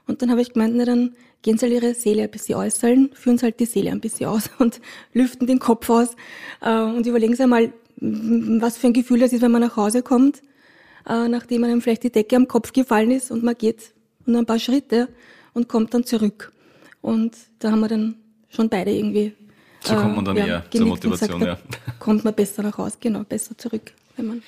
Und 0.09 0.21
dann 0.23 0.31
habe 0.31 0.43
ich 0.43 0.53
gemeint, 0.53 0.75
na 0.77 0.85
dann 0.85 1.15
gehen 1.43 1.59
sie 1.59 1.67
halt 1.67 1.75
ihre 1.75 1.95
Seele 1.95 2.25
ein 2.25 2.31
bisschen 2.31 2.57
äußern, 2.57 3.11
führen 3.13 3.39
sie 3.39 3.45
halt 3.45 3.61
die 3.61 3.67
Seele 3.67 3.93
ein 3.93 4.01
bisschen 4.01 4.27
aus 4.27 4.51
und 4.59 4.81
lüften 5.13 5.47
den 5.47 5.61
Kopf 5.61 5.89
aus 5.91 6.17
äh, 6.61 6.81
und 6.81 7.07
überlegen 7.07 7.37
sie 7.37 7.45
einmal, 7.45 7.73
was 7.99 8.79
für 8.79 8.89
ein 8.89 8.93
Gefühl 8.93 9.21
das 9.21 9.33
ist, 9.33 9.43
wenn 9.43 9.53
man 9.53 9.61
nach 9.61 9.77
Hause 9.77 10.03
kommt 10.03 10.43
äh, 11.09 11.29
nachdem 11.29 11.65
einem 11.65 11.81
vielleicht 11.81 12.05
die 12.05 12.13
Decke 12.13 12.37
am 12.37 12.49
Kopf 12.49 12.73
gefallen 12.73 13.11
ist 13.11 13.31
und 13.31 13.43
man 13.43 13.55
geht 13.57 13.93
nur 14.27 14.41
ein 14.41 14.47
paar 14.47 14.59
Schritte 14.59 15.09
und 15.53 15.69
kommt 15.69 15.95
dann 15.95 16.05
zurück. 16.05 16.53
Und 17.01 17.37
da 17.59 17.73
haben 17.73 17.81
wir 17.81 17.89
dann 17.89 18.17
schon 18.49 18.69
beide 18.69 18.93
irgendwie. 18.93 19.35
So 19.81 19.97
kommt 19.97 20.17
man 20.17 20.25
dann 20.25 20.37
äh, 20.37 20.47
eher 20.47 20.65
zur 20.71 20.87
Motivation, 20.87 21.41
gesagt, 21.41 21.65
ja. 21.71 21.93
Kommt 21.99 22.25
man 22.25 22.35
besser 22.35 22.63
nach 22.63 22.79
Hause, 22.79 22.97
genau, 23.01 23.25
besser 23.25 23.57
zurück, 23.59 23.93
wenn 24.17 24.27
man 24.27 24.43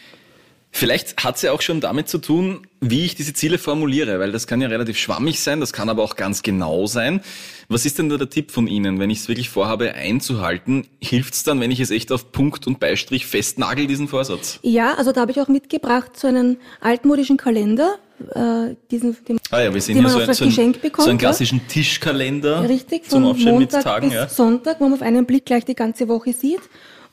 Vielleicht 0.77 1.23
hat 1.23 1.37
es 1.37 1.43
ja 1.43 1.53
auch 1.53 1.63
schon 1.63 1.81
damit 1.81 2.09
zu 2.09 2.19
tun, 2.19 2.67
wie 2.81 3.05
ich 3.05 3.15
diese 3.15 3.33
Ziele 3.33 3.59
formuliere, 3.59 4.19
weil 4.19 4.33
das 4.33 4.49
kann 4.49 4.61
ja 4.61 4.67
relativ 4.67 4.99
schwammig 4.99 5.39
sein, 5.39 5.61
das 5.61 5.73
kann 5.73 5.89
aber 5.89 6.03
auch 6.03 6.17
ganz 6.17 6.43
genau 6.43 6.89
sein. 6.89 7.21
Was 7.69 7.87
ist 7.87 8.01
denn 8.01 8.09
da 8.09 8.17
der 8.17 8.29
Tipp 8.29 8.51
von 8.51 8.67
Ihnen, 8.67 8.99
wenn 8.99 9.09
ich 9.09 9.19
es 9.19 9.29
wirklich 9.29 9.51
vorhabe 9.51 9.95
einzuhalten? 9.95 10.89
Hilft 11.01 11.35
es 11.35 11.45
dann, 11.45 11.61
wenn 11.61 11.71
ich 11.71 11.79
es 11.79 11.93
echt 11.93 12.11
auf 12.11 12.33
Punkt 12.33 12.67
und 12.67 12.81
Beistrich 12.81 13.25
festnagel, 13.25 13.87
diesen 13.87 14.09
Vorsatz? 14.09 14.59
Ja, 14.63 14.95
also 14.95 15.13
da 15.13 15.21
habe 15.21 15.31
ich 15.31 15.41
auch 15.41 15.47
mitgebracht 15.47 16.19
so 16.19 16.27
einen 16.27 16.57
altmodischen 16.81 17.37
Kalender, 17.37 17.97
äh, 18.35 18.75
diesen, 18.91 19.17
den, 19.29 19.39
ah 19.53 19.61
ja, 19.61 19.73
wir 19.73 19.81
sehen 19.81 20.01
hier 20.01 20.09
so, 20.09 20.19
ein, 20.19 20.35
so, 20.35 20.61
ein, 20.61 20.73
bekommt, 20.73 21.05
so 21.05 21.11
einen 21.11 21.19
klassischen 21.21 21.59
ja. 21.59 21.65
Tischkalender 21.69 22.69
Richtig, 22.69 23.09
zum 23.09 23.27
Aufstellen 23.27 23.61
Montag 23.61 23.77
mit 23.77 23.85
Tagen. 23.85 24.09
Bis 24.09 24.17
ja. 24.17 24.29
Sonntag, 24.29 24.81
wo 24.81 24.85
man 24.85 24.95
auf 24.95 25.03
einen 25.03 25.25
Blick 25.25 25.47
gleich 25.47 25.65
die 25.65 25.77
ganze 25.77 26.09
Woche 26.09 26.33
sieht. 26.33 26.63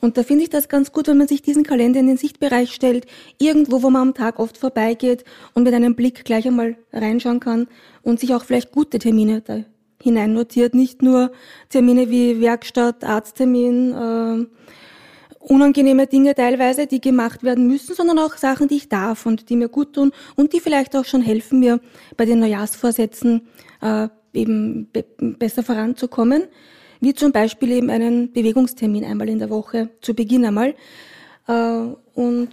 Und 0.04 0.16
da 0.16 0.24
finde 0.24 0.42
ich 0.42 0.50
das 0.50 0.68
ganz 0.68 0.90
gut, 0.90 1.06
wenn 1.06 1.16
man 1.16 1.28
sich 1.28 1.42
diesen 1.42 1.62
Kalender 1.62 2.00
in 2.00 2.08
den 2.08 2.16
Sichtbereich 2.16 2.72
stellt, 2.72 3.06
irgendwo, 3.38 3.84
wo 3.84 3.90
man 3.90 4.08
am 4.08 4.14
Tag 4.14 4.40
oft 4.40 4.58
vorbeigeht 4.58 5.22
und 5.54 5.62
mit 5.62 5.72
einem 5.72 5.94
Blick 5.94 6.24
gleich 6.24 6.44
einmal 6.44 6.76
reinschauen 6.92 7.38
kann 7.38 7.68
und 8.02 8.18
sich 8.18 8.34
auch 8.34 8.42
vielleicht 8.42 8.72
gute 8.72 8.98
Termine 8.98 9.42
da 9.42 9.60
hinein 10.02 10.32
notiert, 10.32 10.74
nicht 10.74 11.02
nur 11.02 11.30
Termine 11.68 12.10
wie 12.10 12.40
Werkstatt, 12.40 13.04
Arzttermin, 13.04 13.92
äh, 13.92 14.46
unangenehme 15.38 16.08
Dinge 16.08 16.34
teilweise, 16.34 16.88
die 16.88 17.00
gemacht 17.00 17.44
werden 17.44 17.68
müssen, 17.68 17.94
sondern 17.94 18.18
auch 18.18 18.36
Sachen, 18.36 18.66
die 18.66 18.78
ich 18.78 18.88
darf 18.88 19.24
und 19.24 19.50
die 19.50 19.56
mir 19.56 19.68
gut 19.68 19.92
tun 19.92 20.10
und 20.34 20.52
die 20.52 20.58
vielleicht 20.58 20.96
auch 20.96 21.04
schon 21.04 21.22
helfen 21.22 21.60
mir 21.60 21.78
bei 22.16 22.24
den 22.24 22.40
Neujahrsvorsätzen 22.40 23.42
äh, 23.80 24.08
eben 24.34 24.88
be 24.92 25.04
besser 25.18 25.62
voranzukommen. 25.62 26.48
Wie 27.02 27.12
zum 27.14 27.32
Beispiel 27.32 27.72
eben 27.72 27.90
einen 27.90 28.32
Bewegungstermin 28.32 29.04
einmal 29.04 29.28
in 29.28 29.40
der 29.40 29.50
Woche 29.50 29.90
zu 30.00 30.14
Beginn 30.14 30.46
einmal 30.46 30.74
äh, 31.48 31.82
und 32.14 32.50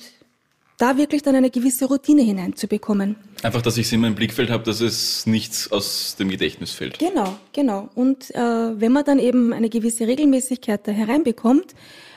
da 0.79 0.97
wirklich 0.97 1.21
dann 1.21 1.35
eine 1.35 1.51
gewisse 1.51 1.85
Routine 1.85 2.23
hineinzubekommen. 2.23 3.15
Einfach, 3.43 3.61
dass 3.61 3.77
ich 3.77 3.85
es 3.85 3.91
immer 3.91 4.07
im 4.07 4.15
Blickfeld 4.15 4.49
habe, 4.49 4.63
dass 4.63 4.81
es 4.81 5.27
nichts 5.27 5.71
aus 5.71 6.15
dem 6.17 6.29
Gedächtnis 6.29 6.71
fällt. 6.71 6.97
Genau, 6.97 7.37
genau. 7.53 7.89
Und 7.93 8.33
äh, 8.33 8.39
wenn 8.39 8.91
man 8.91 9.05
dann 9.05 9.19
eben 9.19 9.53
eine 9.53 9.69
gewisse 9.69 10.07
Regelmäßigkeit 10.07 10.87
da 10.87 10.91
hereinbekommt, 10.91 11.75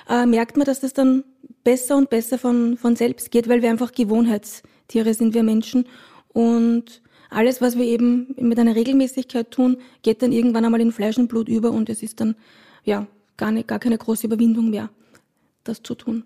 äh, 0.09 0.25
merkt 0.25 0.57
man, 0.57 0.65
dass 0.65 0.81
das 0.81 0.95
dann 0.95 1.25
besser 1.65 1.97
und 1.97 2.09
besser 2.09 2.39
von, 2.39 2.79
von 2.79 2.97
selbst 2.97 3.31
geht, 3.31 3.49
weil 3.49 3.61
wir 3.61 3.69
einfach 3.69 3.93
Gewohnheitstiere 3.93 5.13
sind, 5.13 5.35
wir 5.35 5.43
Menschen. 5.43 5.87
Und 6.29 7.03
alles, 7.33 7.61
was 7.61 7.77
wir 7.77 7.85
eben 7.85 8.35
mit 8.39 8.59
einer 8.59 8.77
Regelmäßigkeit 8.77 9.51
tun, 9.51 9.79
geht 10.03 10.23
dann 10.23 10.33
irgendwann 10.33 10.65
einmal 10.65 10.81
in 10.81 10.93
Fleisch 10.93 11.19
und 11.19 11.29
Blut 11.29 11.49
über 11.49 11.71
und 11.71 11.89
es 11.89 12.03
ist 12.03 12.21
dann 12.21 12.37
ja 12.85 13.07
gar, 13.37 13.51
nicht, 13.51 13.69
gar 13.69 13.79
keine 13.79 13.99
große 13.99 14.27
Überwindung 14.27 14.71
mehr, 14.71 14.91
das 15.65 15.83
zu 15.83 15.95
tun. 15.95 16.25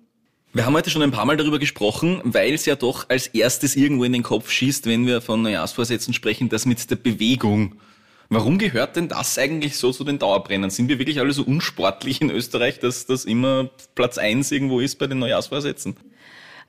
Wir 0.52 0.64
haben 0.64 0.74
heute 0.74 0.90
schon 0.90 1.02
ein 1.02 1.10
paar 1.10 1.26
Mal 1.26 1.36
darüber 1.36 1.58
gesprochen, 1.58 2.20
weil 2.24 2.54
es 2.54 2.64
ja 2.64 2.76
doch 2.76 3.10
als 3.10 3.26
erstes 3.26 3.76
irgendwo 3.76 4.04
in 4.04 4.12
den 4.12 4.22
Kopf 4.22 4.50
schießt, 4.50 4.86
wenn 4.86 5.06
wir 5.06 5.20
von 5.20 5.42
Neujahrsvorsätzen 5.42 6.14
sprechen, 6.14 6.48
das 6.48 6.64
mit 6.64 6.90
der 6.90 6.96
Bewegung. 6.96 7.76
Warum 8.28 8.58
gehört 8.58 8.96
denn 8.96 9.08
das 9.08 9.38
eigentlich 9.38 9.76
so 9.76 9.92
zu 9.92 10.02
den 10.02 10.18
Dauerbrennern? 10.18 10.70
Sind 10.70 10.88
wir 10.88 10.98
wirklich 10.98 11.20
alle 11.20 11.32
so 11.32 11.44
unsportlich 11.44 12.20
in 12.20 12.30
Österreich, 12.30 12.80
dass 12.80 13.06
das 13.06 13.24
immer 13.24 13.70
Platz 13.94 14.18
eins 14.18 14.50
irgendwo 14.50 14.80
ist 14.80 14.96
bei 14.98 15.06
den 15.06 15.18
Neujahrsvorsätzen? 15.18 15.96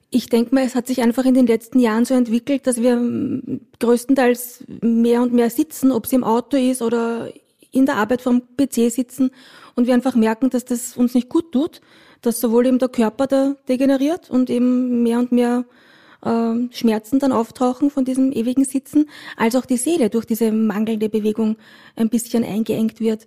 Ich 0.09 0.29
denke 0.29 0.55
mal, 0.55 0.63
es 0.63 0.75
hat 0.75 0.87
sich 0.87 1.01
einfach 1.01 1.25
in 1.25 1.33
den 1.33 1.47
letzten 1.47 1.79
Jahren 1.79 2.05
so 2.05 2.13
entwickelt, 2.13 2.65
dass 2.65 2.81
wir 2.81 2.99
größtenteils 3.79 4.63
mehr 4.81 5.21
und 5.21 5.33
mehr 5.33 5.49
sitzen, 5.49 5.91
ob 5.91 6.05
es 6.05 6.13
im 6.13 6.23
Auto 6.23 6.55
ist 6.55 6.81
oder 6.81 7.29
in 7.71 7.85
der 7.85 7.95
Arbeit 7.95 8.21
vom 8.21 8.41
PC 8.55 8.89
sitzen 8.89 9.31
und 9.75 9.85
wir 9.85 9.93
einfach 9.93 10.15
merken, 10.15 10.49
dass 10.49 10.63
das 10.63 10.95
uns 10.95 11.13
nicht 11.13 11.29
gut 11.29 11.51
tut, 11.51 11.81
dass 12.21 12.39
sowohl 12.39 12.67
eben 12.67 12.79
der 12.79 12.89
Körper 12.89 13.27
da 13.27 13.55
degeneriert 13.67 14.29
und 14.29 14.49
eben 14.49 15.03
mehr 15.03 15.19
und 15.19 15.31
mehr 15.31 15.65
äh, 16.23 16.53
Schmerzen 16.71 17.19
dann 17.19 17.31
auftauchen 17.31 17.89
von 17.89 18.05
diesem 18.05 18.31
ewigen 18.31 18.63
Sitzen, 18.65 19.09
als 19.35 19.55
auch 19.55 19.65
die 19.65 19.77
Seele 19.77 20.09
durch 20.09 20.25
diese 20.25 20.51
mangelnde 20.51 21.09
Bewegung 21.09 21.57
ein 21.95 22.09
bisschen 22.09 22.43
eingeengt 22.43 22.99
wird. 22.99 23.25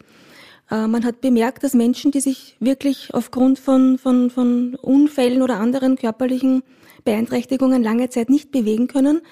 Äh, 0.71 0.87
man 0.87 1.05
hat 1.05 1.21
bemerkt, 1.21 1.65
dass 1.65 1.75
Menschen, 1.75 2.11
die 2.11 2.21
sich 2.21 2.57
wirklich 2.61 3.13
aufgrund 3.13 3.59
von, 3.59 3.99
von, 3.99 4.31
von 4.31 4.77
Unfällen 4.77 5.43
oder 5.43 5.59
anderen 5.59 5.97
körperlichen 5.97 6.63
Beeinträchtigungen 7.05 7.83
lange 7.83 8.09
Zeit 8.11 8.31
nicht 8.31 8.51
bewegen 8.51 8.87
können, 8.87 9.23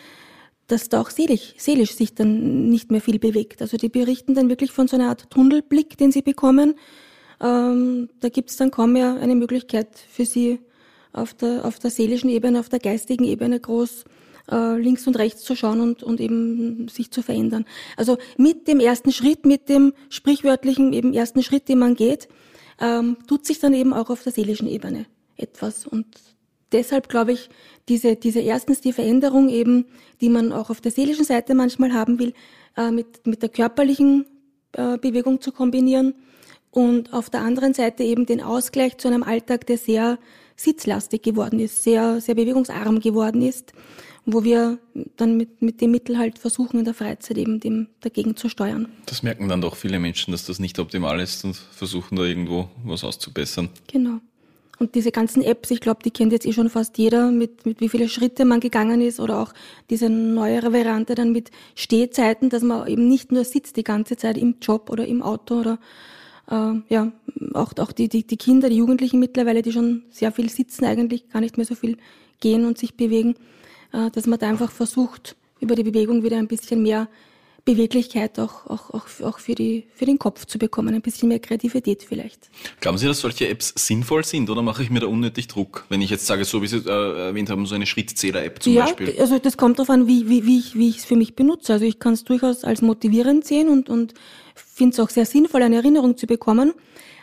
dass 0.67 0.89
da 0.89 1.01
auch 1.01 1.11
seelisch, 1.11 1.55
seelisch 1.57 1.95
sich 1.95 2.15
dann 2.15 2.69
nicht 2.69 2.91
mehr 2.91 3.01
viel 3.01 3.19
bewegt. 3.19 3.63
Also 3.63 3.77
die 3.77 3.89
berichten 3.89 4.35
dann 4.35 4.49
wirklich 4.49 4.73
von 4.73 4.89
so 4.89 4.97
einer 4.97 5.09
Art 5.09 5.31
Tunnelblick, 5.31 5.97
den 5.97 6.13
sie 6.13 6.23
bekommen. 6.23 6.75
Ähm, 7.41 8.11
da 8.21 8.29
gibt 8.29 8.51
es 8.51 8.57
dann 8.57 8.71
kaum 8.71 8.93
mehr 8.93 9.17
eine 9.21 9.35
Möglichkeit 9.35 9.89
für 10.11 10.27
sie 10.27 10.61
auf 11.13 11.35
der, 11.35 11.65
auf 11.65 11.79
der 11.79 11.91
seelischen 11.91 12.29
Ebene, 12.29 12.61
auf 12.61 12.69
der 12.69 12.81
geistigen 12.81 13.25
Ebene 13.25 13.61
groß 13.61 14.05
äh, 14.51 14.77
links 14.77 15.07
und 15.07 15.19
rechts 15.19 15.43
zu 15.43 15.55
schauen 15.55 15.81
und, 15.81 16.03
und 16.03 16.21
eben 16.21 16.89
sich 16.89 17.11
zu 17.11 17.23
verändern. 17.23 17.65
Also 17.97 18.19
mit 18.37 18.69
dem 18.69 18.81
ersten 18.81 19.13
Schritt, 19.13 19.47
mit 19.47 19.69
dem 19.69 19.93
sprichwörtlichen 20.09 20.93
eben 20.93 21.15
ersten 21.15 21.43
Schritt, 21.43 21.69
den 21.69 21.79
man 21.79 21.95
geht, 21.95 22.29
ähm, 22.81 23.17
tut 23.27 23.47
sich 23.47 23.59
dann 23.59 23.75
eben 23.75 23.93
auch 23.93 24.11
auf 24.11 24.23
der 24.23 24.33
seelischen 24.33 24.69
Ebene 24.69 25.07
etwas. 25.37 25.87
Und 25.87 26.07
deshalb 26.73 27.09
glaube 27.09 27.33
ich, 27.33 27.49
diese, 27.89 28.17
diese 28.17 28.41
erstens 28.41 28.81
die 28.81 28.93
Veränderung 28.93 29.49
eben, 29.49 29.87
die 30.21 30.29
man 30.29 30.53
auch 30.53 30.71
auf 30.71 30.81
der 30.81 30.93
seelischen 30.93 31.25
Seite 31.25 31.55
manchmal 31.55 31.93
haben 31.93 32.19
will, 32.19 32.35
äh, 32.77 32.91
mit, 32.91 33.27
mit 33.27 33.43
der 33.43 33.49
körperlichen 33.49 34.27
äh, 34.73 34.99
Bewegung 34.99 35.41
zu 35.41 35.53
kombinieren 35.53 36.15
und 36.71 37.13
auf 37.13 37.31
der 37.31 37.41
anderen 37.41 37.75
Seite 37.75 38.03
eben 38.03 38.27
den 38.27 38.43
Ausgleich 38.43 38.99
zu 38.99 39.09
einem 39.09 39.23
Alltag, 39.23 39.67
der 39.67 39.79
sehr 39.79 40.19
sitzlastig 40.57 41.23
geworden 41.23 41.61
ist, 41.61 41.83
sehr, 41.83 42.21
sehr 42.21 42.35
bewegungsarm 42.35 43.01
geworden 43.01 43.43
ist 43.43 43.73
wo 44.31 44.45
wir 44.45 44.79
dann 45.17 45.39
mit, 45.39 45.63
mit 45.63 45.81
dem 45.81 45.91
Mittel 45.91 46.19
halt 46.19 46.39
versuchen, 46.39 46.79
in 46.79 46.85
der 46.85 46.93
Freizeit 46.93 47.39
eben 47.39 47.61
dem 47.61 47.89
dagegen 48.01 48.37
zu 48.37 48.51
steuern. 48.51 48.89
Das 49.07 49.23
merken 49.23 49.49
dann 49.49 49.63
doch 49.63 49.75
viele 49.75 49.99
Menschen, 49.99 50.33
dass 50.33 50.45
das 50.45 50.59
nicht 50.59 50.79
optimal 50.79 51.19
ist 51.19 51.45
und 51.47 51.57
versuchen 51.57 52.17
da 52.17 52.25
irgendwo 52.25 52.69
was 52.85 53.05
auszubessern. 53.05 53.71
Genau. 53.87 54.21
Und 54.79 54.95
diese 54.95 55.11
ganzen 55.13 55.43
Apps, 55.43 55.71
ich 55.71 55.81
glaube, 55.81 56.03
die 56.05 56.11
kennt 56.11 56.33
jetzt 56.33 56.45
eh 56.45 56.53
schon 56.53 56.69
fast 56.69 56.99
jeder, 56.99 57.31
mit, 57.31 57.65
mit 57.65 57.81
wie 57.81 57.89
viele 57.89 58.09
Schritte 58.09 58.45
man 58.45 58.61
gegangen 58.61 59.01
ist 59.01 59.19
oder 59.19 59.41
auch 59.41 59.55
diese 59.89 60.11
neuere 60.11 60.75
Variante 60.75 61.15
dann 61.15 61.33
mit 61.33 61.51
Stehzeiten, 61.75 62.51
dass 62.51 62.63
man 62.63 62.87
eben 62.87 63.09
nicht 63.09 63.33
nur 63.33 63.45
sitzt 63.45 63.79
die 63.79 63.83
ganze 63.83 64.17
Zeit 64.19 64.37
im 64.37 64.57
Job 64.61 64.91
oder 64.91 65.07
im 65.07 65.23
Auto 65.23 65.61
oder 65.61 65.79
äh, 66.51 66.75
ja, 66.91 67.13
auch, 67.55 67.73
auch 67.79 67.93
die, 67.93 68.11
die, 68.11 68.27
die 68.27 68.37
Kinder, 68.37 68.69
die 68.69 68.77
Jugendlichen 68.77 69.19
mittlerweile, 69.19 69.63
die 69.63 69.73
schon 69.73 70.03
sehr 70.11 70.33
viel 70.33 70.51
sitzen, 70.51 70.85
eigentlich 70.85 71.31
gar 71.31 71.41
nicht 71.41 71.57
mehr 71.57 71.67
so 71.67 71.75
viel 71.75 71.97
gehen 72.41 72.67
und 72.67 72.77
sich 72.77 72.95
bewegen. 72.95 73.35
Äh, 73.93 74.11
dass 74.11 74.27
man 74.27 74.39
da 74.39 74.49
einfach 74.49 74.71
versucht, 74.71 75.37
über 75.61 75.75
die 75.75 75.83
Bewegung 75.83 76.23
wieder 76.23 76.37
ein 76.37 76.49
bisschen 76.49 76.83
mehr 76.83 77.09
Beweglichkeit 77.65 78.39
auch, 78.39 78.67
auch, 78.67 78.95
auch, 78.95 79.07
auch 79.23 79.39
für, 79.39 79.55
die, 79.55 79.85
für 79.95 80.07
den 80.07 80.19
Kopf 80.19 80.47
zu 80.47 80.59
bekommen, 80.59 80.95
ein 80.95 81.03
bisschen 81.03 81.29
mehr 81.29 81.39
Kreativität 81.39 82.03
vielleicht. 82.03 82.49
Glauben 82.81 82.97
Sie, 82.97 83.07
dass 83.07 83.21
solche 83.21 83.47
Apps 83.49 83.75
sinnvoll 83.77 84.25
sind 84.25 84.49
oder 84.49 84.63
mache 84.63 84.83
ich 84.83 84.89
mir 84.89 85.01
da 85.01 85.07
unnötig 85.07 85.49
Druck, 85.49 85.85
wenn 85.91 86.01
ich 86.01 86.09
jetzt 86.09 86.27
sage, 86.27 86.47
so 86.47 86.63
wie 86.63 86.67
Sie 86.67 86.79
äh, 86.79 87.27
erwähnt 87.27 87.51
haben, 87.51 87.67
so 87.67 87.75
eine 87.75 87.85
Schrittzähler-App 87.85 88.63
zum 88.63 88.73
ja, 88.73 88.85
Beispiel? 88.85 89.15
Ja, 89.15 89.21
also 89.21 89.39
das 89.39 89.59
kommt 89.59 89.79
darauf 89.79 89.91
an, 89.91 90.07
wie, 90.07 90.31
wie, 90.31 90.47
wie, 90.47 90.59
ich, 90.59 90.77
wie 90.77 90.89
ich 90.89 90.99
es 90.99 91.05
für 91.05 91.17
mich 91.17 91.37
benutze. 91.37 91.75
Also 91.75 91.85
ich 91.85 91.99
kann 91.99 92.15
es 92.15 92.25
durchaus 92.25 92.65
als 92.65 92.81
motivierend 92.81 93.45
sehen 93.45 93.69
und, 93.69 93.91
und 93.91 94.15
finde 94.55 94.95
es 94.95 95.01
auch 95.01 95.11
sehr 95.11 95.27
sinnvoll, 95.27 95.63
eine 95.63 95.77
Erinnerung 95.77 96.17
zu 96.17 96.27
bekommen. 96.27 96.73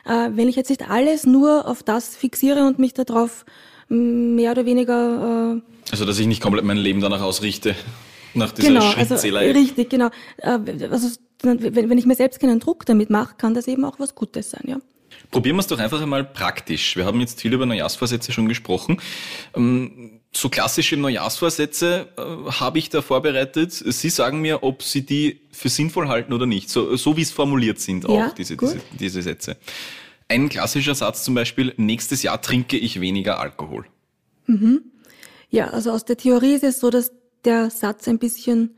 Äh, 0.06 0.30
wenn 0.34 0.48
ich 0.48 0.56
jetzt 0.56 0.70
nicht 0.70 0.88
alles 0.88 1.26
nur 1.26 1.68
auf 1.68 1.82
das 1.82 2.16
fixiere 2.16 2.68
und 2.68 2.78
mich 2.78 2.94
darauf 2.94 3.46
mehr 3.88 4.52
oder 4.52 4.66
weniger. 4.66 5.56
Äh, 5.58 5.75
also 5.92 6.06
dass 6.06 6.20
ich 6.20 6.28
nicht 6.28 6.42
komplett 6.42 6.66
mein 6.66 6.78
Leben 6.78 7.02
danach 7.02 7.22
ausrichte, 7.22 7.76
nach 8.34 8.52
dieser 8.52 8.70
genau, 8.70 8.92
Schrittzähler. 8.92 9.40
Also, 9.40 9.60
richtig, 9.60 9.90
genau. 9.90 10.10
Äh, 10.38 10.60
also 10.90 11.10
wenn 11.42 11.98
ich 11.98 12.06
mir 12.06 12.16
selbst 12.16 12.40
keinen 12.40 12.60
Druck 12.60 12.86
damit 12.86 13.10
mache, 13.10 13.36
kann 13.38 13.54
das 13.54 13.68
eben 13.68 13.86
auch 13.86 14.00
was 14.00 14.16
Gutes 14.16 14.52
sein, 14.52 14.64
ja. 14.68 14.78
Probieren 15.32 15.56
wir 15.56 15.62
es 15.62 15.68
doch 15.68 15.80
einfach 15.80 16.02
einmal 16.02 16.24
praktisch. 16.24 16.96
Wir 16.96 17.06
haben 17.06 17.20
jetzt 17.20 17.42
viel 17.42 17.54
über 17.54 17.66
Neujahrsvorsätze 17.66 18.32
schon 18.32 18.48
gesprochen. 18.48 19.02
Ähm, 19.56 20.20
so 20.34 20.50
klassische 20.50 20.98
Neujahrsvorsätze 20.98 22.08
äh, 22.18 22.52
habe 22.52 22.80
ich 22.80 22.90
da 22.90 23.02
vorbereitet. 23.02 23.72
Sie 23.72 24.10
sagen 24.10 24.42
mir, 24.42 24.64
ob 24.64 24.84
Sie 24.84 25.06
die 25.06 25.42
für 25.52 25.70
sinnvoll 25.70 26.10
halten 26.10 26.34
oder 26.34 26.46
nicht. 26.46 26.70
So, 26.70 26.96
so 26.96 27.18
wie 27.18 27.22
es 27.22 27.32
formuliert 27.32 27.80
sind, 27.80 28.06
auch 28.06 28.18
ja, 28.18 28.34
diese, 28.38 28.58
diese, 28.58 28.82
diese 29.00 29.22
Sätze. 29.22 29.58
Ein 30.28 30.50
klassischer 30.50 30.96
Satz 30.96 31.24
zum 31.24 31.36
Beispiel, 31.36 31.74
nächstes 31.78 32.24
Jahr 32.24 32.42
trinke 32.42 32.78
ich 32.78 33.00
weniger 33.00 33.40
Alkohol. 33.40 33.86
Mhm. 34.48 34.82
Ja, 35.56 35.70
also 35.70 35.92
aus 35.92 36.04
der 36.04 36.18
Theorie 36.18 36.56
ist 36.56 36.66
es 36.66 36.82
so, 36.82 36.90
dass 36.90 37.14
der 37.46 37.70
Satz 37.70 38.10
ein 38.10 38.20
bisschen 38.20 38.76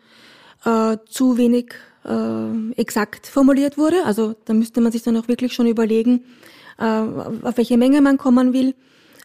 äh, 0.64 0.98
zu 1.10 1.36
wenig 1.36 1.74
äh, 2.06 2.72
exakt 2.80 3.26
formuliert 3.26 3.80
wurde. 3.80 4.06
Also 4.06 4.36
da 4.46 4.54
müsste 4.54 4.80
man 4.80 4.92
sich 4.92 5.02
dann 5.02 5.18
auch 5.18 5.28
wirklich 5.28 5.54
schon 5.54 5.66
überlegen, 5.66 6.26
äh, 6.78 6.84
auf 6.84 7.58
welche 7.58 7.78
Menge 7.78 8.00
man 8.02 8.20
kommen 8.20 8.54
will. 8.54 8.76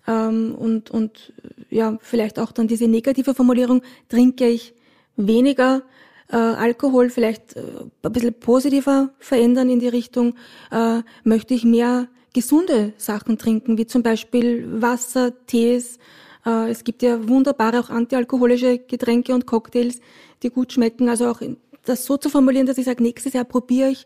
Ähm, 0.09 0.55
und, 0.55 0.91
und 0.91 1.35
ja, 1.69 1.99
vielleicht 2.01 2.39
auch 2.39 2.53
dann 2.53 2.69
diese 2.69 2.89
negative 2.89 3.35
Formulierung, 3.35 3.83
trinke 4.09 4.49
ich 4.49 4.73
weniger 5.17 5.83
äh, 6.31 6.37
Alkohol 6.37 7.11
vielleicht 7.11 7.55
äh, 7.57 7.65
ein 8.03 8.13
bisschen 8.13 8.33
positiver 8.33 9.11
verändern 9.19 9.69
in 9.69 9.79
die 9.79 9.89
Richtung, 9.89 10.37
äh, 10.71 11.03
möchte 11.23 11.53
ich 11.53 11.65
mehr 11.65 12.09
gesunde 12.33 12.95
Sachen 12.97 13.37
trinken, 13.37 13.77
wie 13.77 13.87
zum 13.87 14.03
Beispiel 14.03 14.81
Wasser, 14.81 15.35
Tees. 15.45 15.99
Äh, 16.45 16.71
es 16.71 16.85
gibt 16.85 17.03
ja 17.03 17.29
wunderbare 17.29 17.81
auch 17.81 17.91
antialkoholische 17.91 18.79
Getränke 18.79 19.35
und 19.35 19.47
Cocktails, 19.47 20.01
die 20.43 20.51
gut 20.51 20.73
schmecken. 20.73 21.09
Also 21.09 21.29
auch 21.29 21.41
das 21.85 22.05
so 22.05 22.17
zu 22.17 22.29
formulieren, 22.31 22.67
dass 22.67 22.79
ich 22.79 22.85
sage, 22.85 23.03
nächstes 23.03 23.33
Jahr 23.33 23.45
probiere 23.45 23.91
ich 23.91 24.05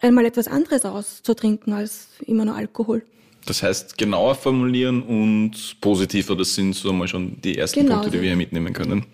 einmal 0.00 0.24
etwas 0.24 0.48
anderes 0.48 0.84
auszutrinken 0.84 1.72
als 1.72 2.08
immer 2.26 2.44
nur 2.44 2.54
Alkohol. 2.54 3.02
Das 3.46 3.62
heißt, 3.62 3.96
genauer 3.96 4.34
formulieren 4.34 5.02
und 5.02 5.80
positiver, 5.80 6.36
das 6.36 6.54
sind 6.54 6.74
so 6.74 6.90
einmal 6.90 7.08
schon 7.08 7.40
die 7.40 7.56
ersten 7.56 7.80
genau 7.80 7.94
Punkte, 7.94 8.10
die 8.10 8.20
wir 8.20 8.28
hier 8.28 8.36
mitnehmen 8.36 8.72
können. 8.72 9.06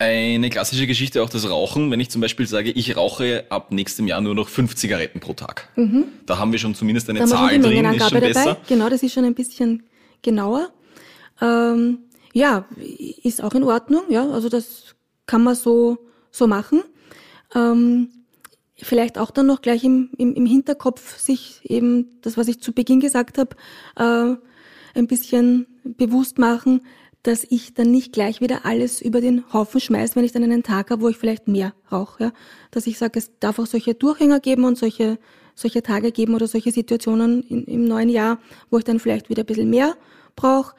Eine 0.00 0.48
klassische 0.50 0.86
Geschichte 0.86 1.22
auch 1.22 1.30
das 1.30 1.48
Rauchen. 1.50 1.90
Wenn 1.90 1.98
ich 1.98 2.08
zum 2.08 2.20
Beispiel 2.20 2.46
sage, 2.46 2.70
ich 2.70 2.96
rauche 2.96 3.46
ab 3.48 3.72
nächstem 3.72 4.06
Jahr 4.06 4.20
nur 4.20 4.34
noch 4.34 4.48
fünf 4.48 4.76
Zigaretten 4.76 5.18
pro 5.18 5.32
Tag. 5.32 5.70
Mhm. 5.74 6.04
Da 6.26 6.38
haben 6.38 6.52
wir 6.52 6.58
schon 6.60 6.74
zumindest 6.76 7.10
eine 7.10 7.24
Zahl 7.24 7.58
drin, 7.58 7.84
ist 7.84 8.08
schon 8.08 8.20
besser. 8.20 8.44
Dabei. 8.44 8.60
Genau, 8.68 8.88
das 8.88 9.02
ist 9.02 9.12
schon 9.12 9.24
ein 9.24 9.34
bisschen 9.34 9.82
genauer. 10.22 10.70
Ähm, 11.40 11.98
ja, 12.32 12.66
ist 13.22 13.42
auch 13.42 13.54
in 13.54 13.64
Ordnung. 13.64 14.02
Ja, 14.08 14.28
also 14.30 14.48
das 14.48 14.94
kann 15.26 15.42
man 15.42 15.54
so 15.54 15.98
so 16.30 16.46
machen. 16.46 16.82
Ähm, 17.54 18.10
vielleicht 18.76 19.18
auch 19.18 19.30
dann 19.30 19.46
noch 19.46 19.62
gleich 19.62 19.84
im, 19.84 20.10
im, 20.18 20.34
im 20.34 20.46
Hinterkopf 20.46 21.18
sich 21.18 21.60
eben 21.64 22.20
das, 22.22 22.36
was 22.36 22.48
ich 22.48 22.60
zu 22.60 22.72
Beginn 22.72 23.00
gesagt 23.00 23.38
habe, 23.38 23.56
äh, 23.96 24.36
ein 24.98 25.06
bisschen 25.06 25.66
bewusst 25.84 26.38
machen, 26.38 26.82
dass 27.22 27.44
ich 27.48 27.74
dann 27.74 27.90
nicht 27.90 28.12
gleich 28.12 28.40
wieder 28.40 28.64
alles 28.64 29.02
über 29.02 29.20
den 29.20 29.52
Haufen 29.52 29.80
schmeiße, 29.80 30.14
wenn 30.16 30.24
ich 30.24 30.32
dann 30.32 30.44
einen 30.44 30.62
Tag 30.62 30.90
habe, 30.90 31.02
wo 31.02 31.08
ich 31.08 31.16
vielleicht 31.16 31.48
mehr 31.48 31.74
rauche. 31.90 32.24
Ja? 32.24 32.32
Dass 32.70 32.86
ich 32.86 32.98
sage, 32.98 33.18
es 33.18 33.32
darf 33.40 33.58
auch 33.58 33.66
solche 33.66 33.94
Durchhänger 33.94 34.40
geben 34.40 34.64
und 34.64 34.78
solche, 34.78 35.18
solche 35.54 35.82
Tage 35.82 36.12
geben 36.12 36.34
oder 36.34 36.46
solche 36.46 36.70
Situationen 36.70 37.42
in, 37.42 37.64
im 37.64 37.84
neuen 37.84 38.08
Jahr, 38.08 38.38
wo 38.70 38.78
ich 38.78 38.84
dann 38.84 39.00
vielleicht 39.00 39.28
wieder 39.28 39.42
ein 39.42 39.46
bisschen 39.46 39.70
mehr 39.70 39.96
brauche. 40.36 40.76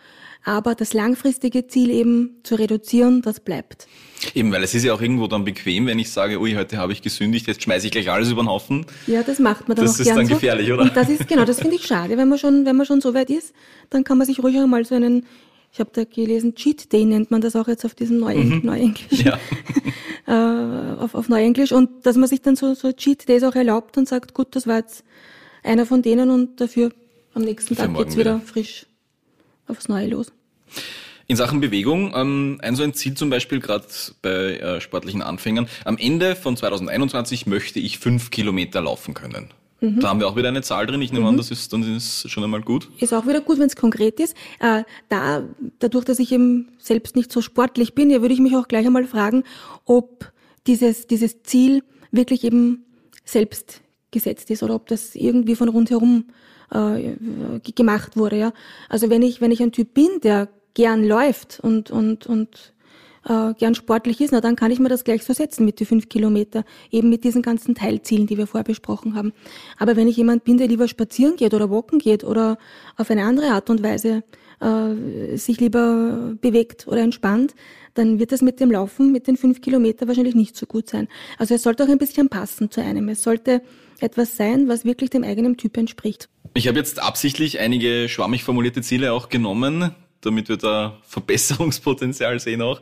Aber 0.49 0.73
das 0.73 0.93
langfristige 0.93 1.67
Ziel 1.67 1.91
eben 1.91 2.39
zu 2.41 2.55
reduzieren, 2.55 3.21
das 3.21 3.39
bleibt. 3.39 3.87
Eben, 4.33 4.51
weil 4.51 4.63
es 4.63 4.73
ist 4.73 4.83
ja 4.83 4.95
auch 4.95 5.01
irgendwo 5.01 5.27
dann 5.27 5.45
bequem, 5.45 5.85
wenn 5.85 5.99
ich 5.99 6.09
sage, 6.09 6.39
ui, 6.39 6.55
heute 6.55 6.77
habe 6.77 6.91
ich 6.91 7.03
gesündigt, 7.03 7.45
jetzt 7.45 7.61
schmeiße 7.61 7.85
ich 7.85 7.91
gleich 7.91 8.09
alles 8.09 8.31
über 8.31 8.41
den 8.41 8.49
Haufen. 8.49 8.87
Ja, 9.05 9.21
das 9.21 9.37
macht 9.37 9.67
man 9.67 9.77
dann 9.77 9.85
das 9.85 9.97
auch 9.97 9.99
ist 9.99 10.05
gern 10.07 10.17
dann 10.17 10.25
so. 10.25 10.33
gefährlich, 10.33 10.71
oder? 10.71 10.81
Und 10.81 10.97
das 10.97 11.07
ist, 11.07 11.27
genau, 11.27 11.45
das 11.45 11.59
finde 11.59 11.75
ich 11.75 11.85
schade. 11.85 12.17
Wenn 12.17 12.27
man 12.27 12.39
schon, 12.39 12.65
wenn 12.65 12.75
man 12.75 12.87
schon 12.87 12.99
so 12.99 13.13
weit 13.13 13.29
ist, 13.29 13.53
dann 13.91 14.03
kann 14.03 14.17
man 14.17 14.25
sich 14.25 14.41
ruhig 14.41 14.57
einmal 14.57 14.83
so 14.85 14.95
einen, 14.95 15.27
ich 15.71 15.79
habe 15.79 15.91
da 15.93 16.03
gelesen, 16.03 16.55
Cheat 16.55 16.91
Day 16.91 17.05
nennt 17.05 17.29
man 17.29 17.41
das 17.41 17.55
auch 17.55 17.67
jetzt 17.67 17.85
auf 17.85 17.93
diesem 17.93 18.17
Neu 18.17 18.33
Neuenglisch. 18.43 19.23
Ja. 19.23 19.37
äh, 20.25 20.99
auf, 20.99 21.13
auf 21.13 21.29
Neuenglisch. 21.29 21.73
Und 21.73 22.07
dass 22.07 22.17
man 22.17 22.27
sich 22.27 22.41
dann 22.41 22.55
so, 22.55 22.73
so 22.73 22.91
Cheat 22.91 23.29
Days 23.29 23.43
auch 23.43 23.53
erlaubt 23.53 23.99
und 23.99 24.07
sagt, 24.07 24.33
gut, 24.33 24.55
das 24.55 24.65
war 24.65 24.77
jetzt 24.77 25.03
einer 25.61 25.85
von 25.85 26.01
denen 26.01 26.31
und 26.31 26.59
dafür 26.59 26.91
am 27.35 27.43
nächsten 27.43 27.75
Für 27.75 27.83
Tag 27.83 27.95
geht's 27.95 28.17
wieder, 28.17 28.37
wieder. 28.37 28.45
frisch 28.47 28.87
aufs 29.67 29.87
Neue 29.87 30.07
los. 30.07 30.31
In 31.27 31.35
Sachen 31.35 31.61
Bewegung, 31.61 32.13
ähm, 32.15 32.59
ein 32.63 32.75
so 32.75 32.81
ein 32.81 32.93
Ziel 32.93 33.13
zum 33.13 33.29
Beispiel 33.29 33.59
gerade 33.59 33.85
bei 34.23 34.57
äh, 34.57 34.81
sportlichen 34.81 35.21
Anfängern. 35.21 35.67
Am 35.85 35.97
Ende 35.97 36.35
von 36.35 36.57
2021 36.57 37.45
möchte 37.45 37.79
ich 37.79 37.99
fünf 37.99 38.31
Kilometer 38.31 38.81
laufen 38.81 39.13
können. 39.13 39.49
Mhm. 39.81 39.99
Da 39.99 40.09
haben 40.09 40.19
wir 40.19 40.27
auch 40.27 40.35
wieder 40.35 40.49
eine 40.49 40.61
Zahl 40.61 40.87
drin. 40.87 41.01
Ich 41.01 41.13
nehme 41.13 41.27
an, 41.27 41.37
das 41.37 41.51
ist, 41.51 41.71
dann 41.71 41.83
ist 41.95 42.29
schon 42.29 42.43
einmal 42.43 42.61
gut. 42.61 42.89
Ist 42.99 43.13
auch 43.13 43.27
wieder 43.27 43.41
gut, 43.41 43.59
wenn 43.59 43.67
es 43.67 43.75
konkret 43.75 44.19
ist. 44.19 44.35
Äh, 44.59 44.83
da, 45.07 45.43
dadurch, 45.79 46.05
dass 46.05 46.19
ich 46.19 46.31
eben 46.31 46.69
selbst 46.79 47.15
nicht 47.15 47.31
so 47.31 47.41
sportlich 47.41 47.93
bin, 47.93 48.09
ja, 48.09 48.21
würde 48.21 48.33
ich 48.33 48.39
mich 48.39 48.55
auch 48.55 48.67
gleich 48.67 48.85
einmal 48.85 49.05
fragen, 49.05 49.43
ob 49.85 50.31
dieses, 50.67 51.07
dieses 51.07 51.43
Ziel 51.43 51.83
wirklich 52.11 52.43
eben 52.43 52.85
selbst 53.23 53.81
gesetzt 54.11 54.49
ist 54.49 54.63
oder 54.63 54.75
ob 54.75 54.87
das 54.87 55.15
irgendwie 55.15 55.55
von 55.55 55.69
rundherum 55.69 56.25
äh, 56.71 57.15
gemacht 57.75 58.17
wurde. 58.17 58.37
Ja. 58.37 58.53
Also 58.89 59.09
wenn 59.09 59.21
ich, 59.21 59.41
wenn 59.41 59.51
ich 59.51 59.61
ein 59.61 59.71
Typ 59.71 59.93
bin, 59.93 60.19
der 60.23 60.49
gern 60.73 61.03
läuft 61.03 61.59
und, 61.59 61.91
und, 61.91 62.25
und 62.25 62.73
äh, 63.25 63.53
gern 63.53 63.75
sportlich 63.75 64.21
ist, 64.21 64.31
na 64.31 64.41
dann 64.41 64.55
kann 64.55 64.71
ich 64.71 64.79
mir 64.79 64.89
das 64.89 65.03
gleich 65.03 65.23
so 65.23 65.33
setzen 65.33 65.65
mit 65.65 65.79
die 65.79 65.85
fünf 65.85 66.09
Kilometer, 66.09 66.63
eben 66.91 67.09
mit 67.09 67.23
diesen 67.23 67.41
ganzen 67.41 67.75
Teilzielen, 67.75 68.27
die 68.27 68.37
wir 68.37 68.47
vorher 68.47 68.63
besprochen 68.63 69.15
haben. 69.15 69.33
Aber 69.77 69.95
wenn 69.95 70.07
ich 70.07 70.17
jemand 70.17 70.43
bin, 70.43 70.57
der 70.57 70.67
lieber 70.67 70.87
spazieren 70.87 71.35
geht 71.35 71.53
oder 71.53 71.69
walken 71.69 71.99
geht 71.99 72.23
oder 72.23 72.57
auf 72.97 73.11
eine 73.11 73.23
andere 73.23 73.47
Art 73.47 73.69
und 73.69 73.83
Weise 73.83 74.23
äh, 74.61 75.37
sich 75.37 75.59
lieber 75.59 76.35
bewegt 76.41 76.87
oder 76.87 77.01
entspannt, 77.01 77.55
dann 77.93 78.19
wird 78.19 78.31
das 78.31 78.41
mit 78.41 78.59
dem 78.59 78.71
Laufen, 78.71 79.11
mit 79.11 79.27
den 79.27 79.35
fünf 79.35 79.61
Kilometer 79.61 80.07
wahrscheinlich 80.07 80.35
nicht 80.35 80.55
so 80.55 80.65
gut 80.65 80.89
sein. 80.89 81.07
Also 81.37 81.55
es 81.55 81.63
sollte 81.63 81.83
auch 81.83 81.89
ein 81.89 81.97
bisschen 81.97 82.29
passen 82.29 82.71
zu 82.71 82.81
einem. 82.81 83.09
Es 83.09 83.23
sollte 83.23 83.61
etwas 83.99 84.37
sein, 84.37 84.67
was 84.67 84.85
wirklich 84.85 85.09
dem 85.09 85.23
eigenen 85.23 85.57
Typ 85.57 85.75
entspricht. 85.75 86.29
Ich 86.53 86.67
habe 86.67 86.79
jetzt 86.79 87.01
absichtlich 87.01 87.59
einige 87.59 88.07
schwammig 88.09 88.43
formulierte 88.43 88.81
Ziele 88.81 89.13
auch 89.13 89.29
genommen, 89.29 89.93
damit 90.21 90.49
wir 90.49 90.57
da 90.57 90.97
Verbesserungspotenzial 91.07 92.39
sehen 92.39 92.61
auch. 92.61 92.81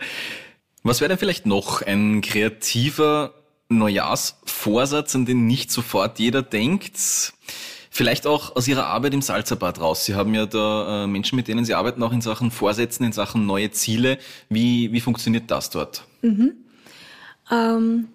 Was 0.84 1.02
wäre 1.02 1.10
denn 1.10 1.18
vielleicht 1.18 1.46
noch 1.46 1.82
ein 1.82 2.22
kreativer 2.22 3.34
Neujahrsvorsatz, 3.70 5.16
an 5.16 5.26
den 5.26 5.48
nicht 5.48 5.72
sofort 5.72 6.20
jeder 6.20 6.42
denkt? 6.42 7.34
Vielleicht 7.90 8.28
auch 8.28 8.56
aus 8.56 8.68
Ihrer 8.68 8.86
Arbeit 8.86 9.14
im 9.14 9.22
Salzerbad 9.22 9.82
raus. 9.82 10.06
Sie 10.06 10.14
haben 10.14 10.34
ja 10.36 10.46
da 10.46 11.04
äh, 11.04 11.08
Menschen, 11.08 11.36
mit 11.36 11.48
denen 11.48 11.66
Sie 11.66 11.74
arbeiten, 11.74 12.04
auch 12.04 12.12
in 12.12 12.22
Sachen 12.22 12.52
Vorsätzen, 12.52 13.04
in 13.04 13.12
Sachen 13.12 13.46
neue 13.46 13.72
Ziele. 13.72 14.20
Wie, 14.50 14.92
wie 14.92 15.02
funktioniert 15.02 15.50
das 15.50 15.72
dort? 15.72 16.06
Ähm, 17.52 18.10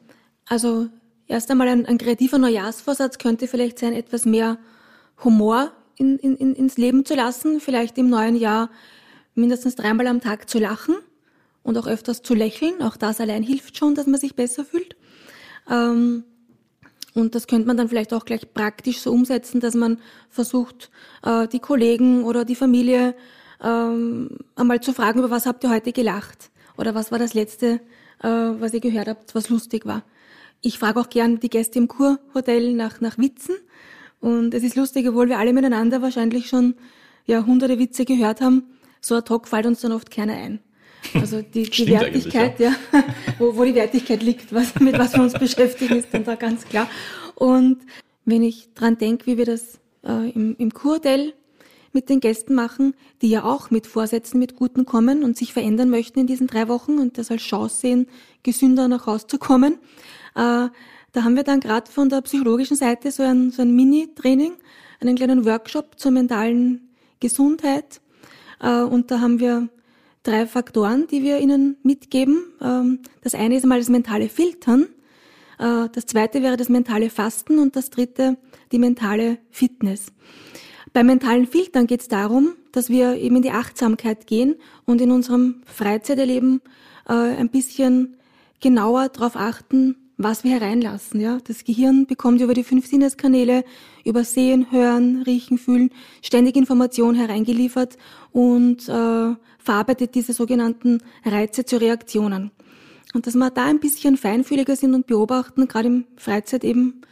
also 0.47 0.89
erst 1.27 1.51
einmal 1.51 1.69
ein, 1.69 1.85
ein 1.87 1.99
kreativer 1.99 2.39
Neujahrsvorsatz 2.39 3.19
könnte 3.19 3.49
vielleicht 3.49 3.79
sein, 3.79 3.93
etwas 3.93 4.25
mehr 4.25 4.59
Humor 5.25 5.73
in, 5.97 6.19
in, 6.19 6.55
ins 6.55 6.77
Leben 6.77 7.05
zu 7.05 7.15
lassen, 7.15 7.61
vielleicht 7.61 7.99
im 7.99 8.09
neuen 8.09 8.37
Jahr 8.37 8.71
mindestens 9.35 9.75
dreimal 9.77 10.07
am 10.07 10.21
Tag 10.21 10.49
zu 10.49 10.59
lachen 10.59 10.97
und 11.63 11.79
auch 11.79 11.87
öfters 11.87 12.23
zu 12.23 12.35
lächeln. 12.35 12.83
Auch 12.83 12.97
das 12.97 13.21
allein 13.21 13.43
hilft 13.43 13.77
schon, 13.77 13.95
dass 13.95 14.07
man 14.07 14.21
sich 14.21 14.35
besser 14.35 14.65
fühlt. 14.65 14.97
Ähm, 15.71 16.25
und 17.15 17.35
das 17.35 17.47
könnte 17.47 17.67
man 17.67 17.77
dann 17.77 17.89
vielleicht 17.89 18.15
auch 18.15 18.25
gleich 18.25 18.53
praktisch 18.53 19.01
so 19.01 19.13
umsetzen, 19.13 19.61
dass 19.61 19.75
man 19.75 19.99
versucht, 20.31 20.91
äh, 21.23 21.47
die 21.49 21.61
Kollegen 21.61 22.25
oder 22.25 22.45
die 22.45 22.55
Familie 22.55 23.15
ähm, 23.63 24.31
einmal 24.57 24.81
zu 24.81 24.93
fragen, 24.93 25.19
über 25.19 25.31
was 25.31 25.47
habt 25.47 25.63
ihr 25.65 25.71
heute 25.71 25.93
gelacht? 25.93 26.51
Oder 26.79 26.95
was 26.95 27.13
war 27.13 27.19
das 27.19 27.35
Letzte, 27.35 27.81
äh, 28.23 28.29
was 28.29 28.73
ihr 28.73 28.81
gehört 28.81 29.09
habt, 29.09 29.35
was 29.35 29.51
lustig 29.51 29.85
war? 29.85 30.05
Ich 30.63 30.79
frage 30.79 31.01
auch 31.01 31.11
gern 31.11 31.39
die 31.39 31.51
Gäste 31.51 31.79
im 31.79 31.89
Kurhotel 31.89 32.73
nach, 32.75 33.01
nach 33.01 33.19
Witzen. 33.19 33.57
Und 34.21 34.55
es 34.55 34.63
ist 34.63 34.77
lustig, 34.77 35.07
obwohl 35.09 35.29
wir 35.29 35.39
alle 35.39 35.53
miteinander 35.53 36.01
wahrscheinlich 36.01 36.49
schon 36.49 36.77
ja, 37.27 37.45
hunderte 37.45 37.79
Witze 37.79 38.05
gehört 38.05 38.41
haben, 38.41 38.65
so 39.05 39.17
ad 39.17 39.29
hoc 39.29 39.49
fällt 39.49 39.67
uns 39.67 39.81
dann 39.81 39.93
oft 39.93 40.11
keiner 40.11 40.35
ein. 40.35 40.61
Also 41.15 41.43
die, 41.43 41.65
die 41.71 41.89
Wertigkeit, 41.89 42.59
ja, 42.61 42.75
wo, 43.39 43.57
wo 43.57 43.65
die 43.65 43.75
Wertigkeit 43.75 44.23
liegt, 44.23 44.55
was, 44.55 44.75
mit 44.81 44.99
was 44.99 45.15
wir 45.15 45.23
uns 45.23 45.35
beschäftigen, 45.35 45.97
ist 45.97 46.09
dann 46.13 46.25
da 46.25 46.37
ganz 46.37 46.65
klar. 46.65 46.89
Und 47.35 47.79
wenn 48.25 48.43
ich 48.43 48.73
dran 48.75 48.99
denke, 48.99 49.27
wie 49.27 49.37
wir 49.37 49.45
das 49.45 49.81
äh, 50.05 50.31
im, 50.31 50.57
im 50.59 50.73
Kurhotel 50.73 51.35
mit 51.93 52.09
den 52.09 52.21
Gästen 52.21 52.55
machen, 52.55 52.95
die 53.21 53.29
ja 53.29 53.45
auch 53.45 53.71
mit 53.71 53.87
Vorsätzen, 53.87 54.39
mit 54.39 54.57
Guten 54.57 54.87
kommen 54.87 55.25
und 55.25 55.37
sich 55.37 55.53
verändern 55.53 55.91
möchten 55.91 56.21
in 56.21 56.27
diesen 56.27 56.47
drei 56.47 56.69
Wochen 56.69 56.99
und 56.99 57.19
das 57.19 57.31
als 57.31 57.43
Chance 57.43 57.81
sehen, 57.81 58.07
gesünder 58.43 58.89
nach 58.89 59.07
Hause 59.07 59.27
zu 59.27 59.39
kommen. 59.39 59.75
Äh, 60.35 60.69
da 61.13 61.25
haben 61.25 61.37
wir 61.37 61.43
dann 61.43 61.61
gerade 61.61 61.91
von 61.91 62.09
der 62.09 62.23
psychologischen 62.23 62.77
Seite 62.77 63.11
so 63.11 63.23
ein, 63.23 63.51
so 63.51 63.63
ein 63.63 63.75
Mini-Training, 63.75 64.53
einen 65.01 65.17
kleinen 65.17 65.45
Workshop 65.45 65.99
zur 65.99 66.13
mentalen 66.13 66.89
Gesundheit. 67.21 68.01
Äh, 68.63 68.83
und 68.83 69.11
da 69.11 69.21
haben 69.21 69.41
wir 69.41 69.69
drei 70.23 70.47
Faktoren, 70.47 71.07
die 71.09 71.23
wir 71.23 71.39
Ihnen 71.41 71.77
mitgeben. 71.83 72.45
Ähm, 72.63 73.01
das 73.23 73.35
eine 73.35 73.57
ist 73.57 73.65
einmal 73.65 73.81
das 73.81 73.89
mentale 73.89 74.29
Filtern. 74.29 74.87
Äh, 75.59 75.89
Das 75.93 76.07
zweite 76.07 76.43
wäre 76.43 76.57
das 76.57 76.69
mentale 76.69 77.11
Fasten 77.11 77.59
und 77.59 77.77
das 77.77 77.91
dritte 77.91 78.39
die 78.71 78.79
mentale 78.79 79.39
Fitness. 79.51 80.07
Beim 80.93 81.07
mentalen 81.07 81.47
Filtern 81.47 81.87
geht 81.87 82.03
es 82.03 82.09
darum, 82.09 82.55
dass 82.73 82.89
wir 82.89 83.17
eben 83.17 83.37
in 83.37 83.43
die 83.43 83.51
Achtsamkeit 83.51 84.27
gehen 84.27 84.57
und 84.85 85.01
in 85.01 85.11
unserem 85.11 85.63
Freizeiterleben 85.67 86.61
äh, 87.09 87.13
ein 87.13 87.49
bisschen 87.49 88.17
genauer 88.61 89.09
darauf 89.09 89.37
achten, 89.37 89.97
was 90.23 90.45
wir 90.45 90.53
hereinlassen. 90.53 91.21
Ja? 91.21 91.39
Das 91.45 91.65
Gehirn 91.65 92.07
bekommt 92.07 92.41
über 92.41 92.55
die 92.55 92.65
fünf 92.65 92.87
Sinneskanäle, 92.87 93.65
über 94.05 94.25
Sehen, 94.25 94.67
Hören, 94.71 95.23
Riechen, 95.23 95.59
Fühlen, 95.59 95.91
ständig 96.23 96.57
Information 96.57 97.15
hereingeliefert 97.15 97.97
und 98.33 98.89
äh, 98.89 99.35
verarbeitet 99.59 100.15
diese 100.15 100.33
sogenannten 100.33 100.99
Reize 101.25 101.65
zu 101.65 101.77
Reaktionen. 101.81 102.51
Und 103.15 103.27
dass 103.27 103.35
wir 103.35 103.51
da 103.51 103.65
ein 103.67 103.79
bisschen 103.81 104.17
feinfühliger 104.17 104.75
sind 104.77 104.95
und 104.95 105.07
beobachten, 105.07 105.69
gerade 105.69 105.89
im 105.89 106.05
Freizeit 106.17 106.65
eben 106.65 107.03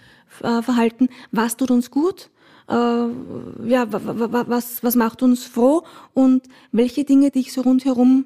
äh, 0.42 0.62
Verhalten, 0.62 1.08
was 1.30 1.56
tut 1.56 1.70
uns 1.70 1.90
gut, 1.90 2.30
äh, 2.68 2.72
ja, 2.72 3.92
wa- 3.92 4.00
wa- 4.04 4.32
wa- 4.32 4.44
was, 4.48 4.82
was 4.82 4.96
macht 4.96 5.22
uns 5.22 5.44
froh 5.44 5.82
und 6.14 6.44
welche 6.72 7.04
Dinge, 7.04 7.30
die 7.30 7.40
ich 7.40 7.52
so 7.52 7.60
rundherum 7.62 8.24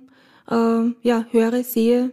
äh, 0.51 0.55
ja, 1.03 1.27
höre, 1.31 1.65
sehe, 1.65 2.13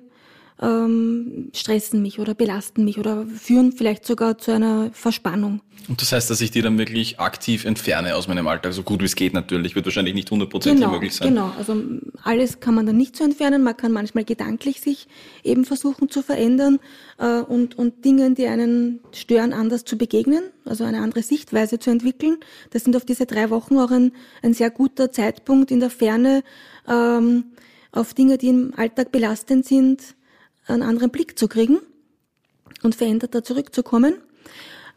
ähm, 0.62 1.50
stressen 1.54 2.02
mich 2.02 2.20
oder 2.20 2.34
belasten 2.36 2.86
mich 2.86 3.00
oder 3.00 3.26
führen 3.26 3.72
vielleicht 3.72 4.06
sogar 4.06 4.38
zu 4.38 4.52
einer 4.54 4.92
Verspannung. 4.94 5.62
Und 5.88 6.00
das 6.02 6.12
heißt, 6.12 6.30
dass 6.30 6.40
ich 6.42 6.52
die 6.52 6.62
dann 6.62 6.78
wirklich 6.78 7.20
aktiv 7.20 7.66
entferne 7.66 8.16
aus 8.16 8.28
meinem 8.28 8.48
Alltag, 8.48 8.72
so 8.74 8.84
gut 8.84 9.02
wie 9.02 9.06
es 9.06 9.16
geht 9.16 9.34
natürlich, 9.34 9.74
wird 9.74 9.86
wahrscheinlich 9.86 10.14
nicht 10.14 10.30
hundertprozentig 10.30 10.82
Genau, 10.82 10.94
möglich 10.94 11.16
sein. 11.16 11.30
genau. 11.30 11.52
Also 11.58 11.72
m, 11.72 12.02
alles 12.22 12.60
kann 12.60 12.76
man 12.76 12.86
dann 12.86 12.98
nicht 12.98 13.18
so 13.18 13.24
entfernen. 13.24 13.64
Man 13.64 13.76
kann 13.76 13.92
manchmal 13.92 14.24
gedanklich 14.24 14.82
sich 14.82 15.08
eben 15.44 15.66
versuchen 15.66 16.10
zu 16.10 16.22
verändern 16.22 16.80
äh, 17.18 17.40
und, 17.40 17.78
und 17.80 18.06
Dingen, 18.06 18.36
die 18.36 18.46
einen 18.46 19.00
stören, 19.12 19.54
anders 19.54 19.84
zu 19.84 19.98
begegnen, 19.98 20.44
also 20.66 20.84
eine 20.84 21.00
andere 21.00 21.24
Sichtweise 21.24 21.80
zu 21.80 21.90
entwickeln. 21.90 22.38
Das 22.70 22.84
sind 22.84 22.96
auf 22.96 23.04
diese 23.04 23.26
drei 23.26 23.50
Wochen 23.50 23.80
auch 23.80 23.90
ein, 23.90 24.12
ein 24.44 24.54
sehr 24.54 24.70
guter 24.70 25.12
Zeitpunkt 25.12 25.72
in 25.72 25.80
der 25.80 25.90
Ferne, 25.90 26.44
ähm, 26.88 27.46
auf 27.92 28.14
Dinge, 28.14 28.38
die 28.38 28.50
im 28.50 28.74
Alltag 28.78 29.12
belastend 29.12 29.66
sind, 29.66 30.16
einen 30.68 30.84
anderen 30.84 31.10
Blick 31.10 31.38
zu 31.38 31.48
kriegen 31.48 31.80
und 32.84 32.96
veränderter 32.96 33.44
zurückzukommen. 33.44 34.14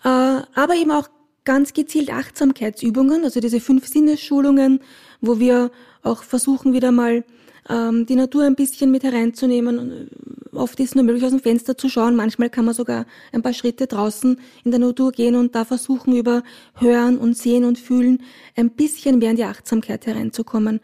Äh, 0.05 0.09
aber 0.09 0.74
eben 0.77 0.90
auch 0.90 1.09
ganz 1.44 1.72
gezielt 1.72 2.11
Achtsamkeitsübungen, 2.11 3.24
also 3.24 3.40
diese 3.40 3.61
fünf 3.61 3.87
Sinnesschulungen, 3.87 4.81
wo 5.20 5.38
wir 5.38 5.70
auch 6.03 6.22
versuchen, 6.22 6.72
wieder 6.72 6.92
mal 6.92 7.24
ähm, 7.68 8.07
die 8.07 8.14
Natur 8.14 8.44
ein 8.44 8.55
bisschen 8.55 8.90
mit 8.90 9.03
hereinzunehmen. 9.03 10.09
Äh, 10.09 10.35
Oft 10.55 10.79
ist 10.79 10.94
nur 10.94 11.05
möglich, 11.05 11.24
aus 11.24 11.31
dem 11.31 11.40
Fenster 11.40 11.77
zu 11.77 11.88
schauen. 11.88 12.14
Manchmal 12.14 12.48
kann 12.48 12.64
man 12.64 12.74
sogar 12.74 13.07
ein 13.33 13.42
paar 13.42 13.53
Schritte 13.53 13.88
draußen 13.88 14.38
in 14.64 14.70
der 14.70 14.79
Natur 14.79 15.11
gehen 15.11 15.35
und 15.35 15.55
da 15.55 15.64
versuchen, 15.64 16.14
über 16.14 16.44
Hören 16.74 17.18
und 17.18 17.37
Sehen 17.37 17.64
und 17.64 17.79
Fühlen 17.79 18.22
ein 18.57 18.70
bisschen 18.70 19.18
mehr 19.18 19.31
in 19.31 19.37
die 19.37 19.44
Achtsamkeit 19.44 20.07
hereinzukommen. 20.07 20.81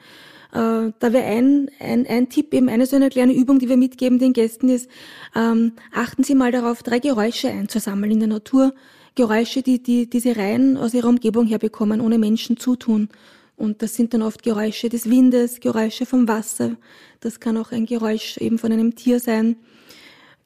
Äh, 0.52 0.92
da 0.98 1.12
wäre 1.12 1.24
ein, 1.24 1.70
ein, 1.78 2.06
ein 2.06 2.28
Tipp, 2.28 2.52
eben 2.52 2.68
eine 2.68 2.86
so 2.86 2.96
eine 2.96 3.08
kleine 3.08 3.34
Übung, 3.34 3.58
die 3.58 3.68
wir 3.68 3.76
mitgeben 3.76 4.18
den 4.18 4.32
Gästen 4.32 4.68
ist, 4.68 4.88
ähm, 5.36 5.72
achten 5.92 6.24
Sie 6.24 6.34
mal 6.34 6.50
darauf, 6.50 6.82
drei 6.82 6.98
Geräusche 6.98 7.48
einzusammeln 7.48 8.12
in 8.12 8.20
der 8.20 8.28
Natur, 8.28 8.74
Geräusche, 9.14 9.62
die, 9.62 9.82
die 9.82 10.08
diese 10.08 10.36
Reihen 10.36 10.76
aus 10.76 10.94
ihrer 10.94 11.08
Umgebung 11.08 11.46
herbekommen, 11.46 12.00
ohne 12.00 12.18
Menschen 12.18 12.56
zutun. 12.56 13.08
Und 13.56 13.82
das 13.82 13.94
sind 13.94 14.14
dann 14.14 14.22
oft 14.22 14.42
Geräusche 14.42 14.88
des 14.88 15.08
Windes, 15.10 15.60
Geräusche 15.60 16.06
vom 16.06 16.26
Wasser. 16.26 16.76
Das 17.20 17.40
kann 17.40 17.58
auch 17.58 17.72
ein 17.72 17.86
Geräusch 17.86 18.38
eben 18.38 18.58
von 18.58 18.72
einem 18.72 18.94
Tier 18.94 19.20
sein. 19.20 19.56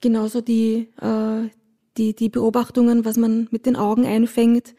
Genauso 0.01 0.41
die, 0.41 0.89
äh, 1.01 1.49
die, 1.97 2.15
die 2.15 2.29
Beobachtungen, 2.29 3.05
was 3.05 3.17
man 3.17 3.47
mit 3.51 3.67
den 3.67 3.77
Augen 3.77 4.05
einfängt. 4.05 4.75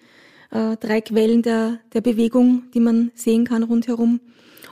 Äh, 0.51 0.75
drei 0.77 1.01
Quellen 1.01 1.41
der, 1.41 1.79
der 1.93 2.01
Bewegung, 2.01 2.63
die 2.73 2.79
man 2.79 3.11
sehen 3.15 3.45
kann 3.45 3.63
rundherum. 3.63 4.19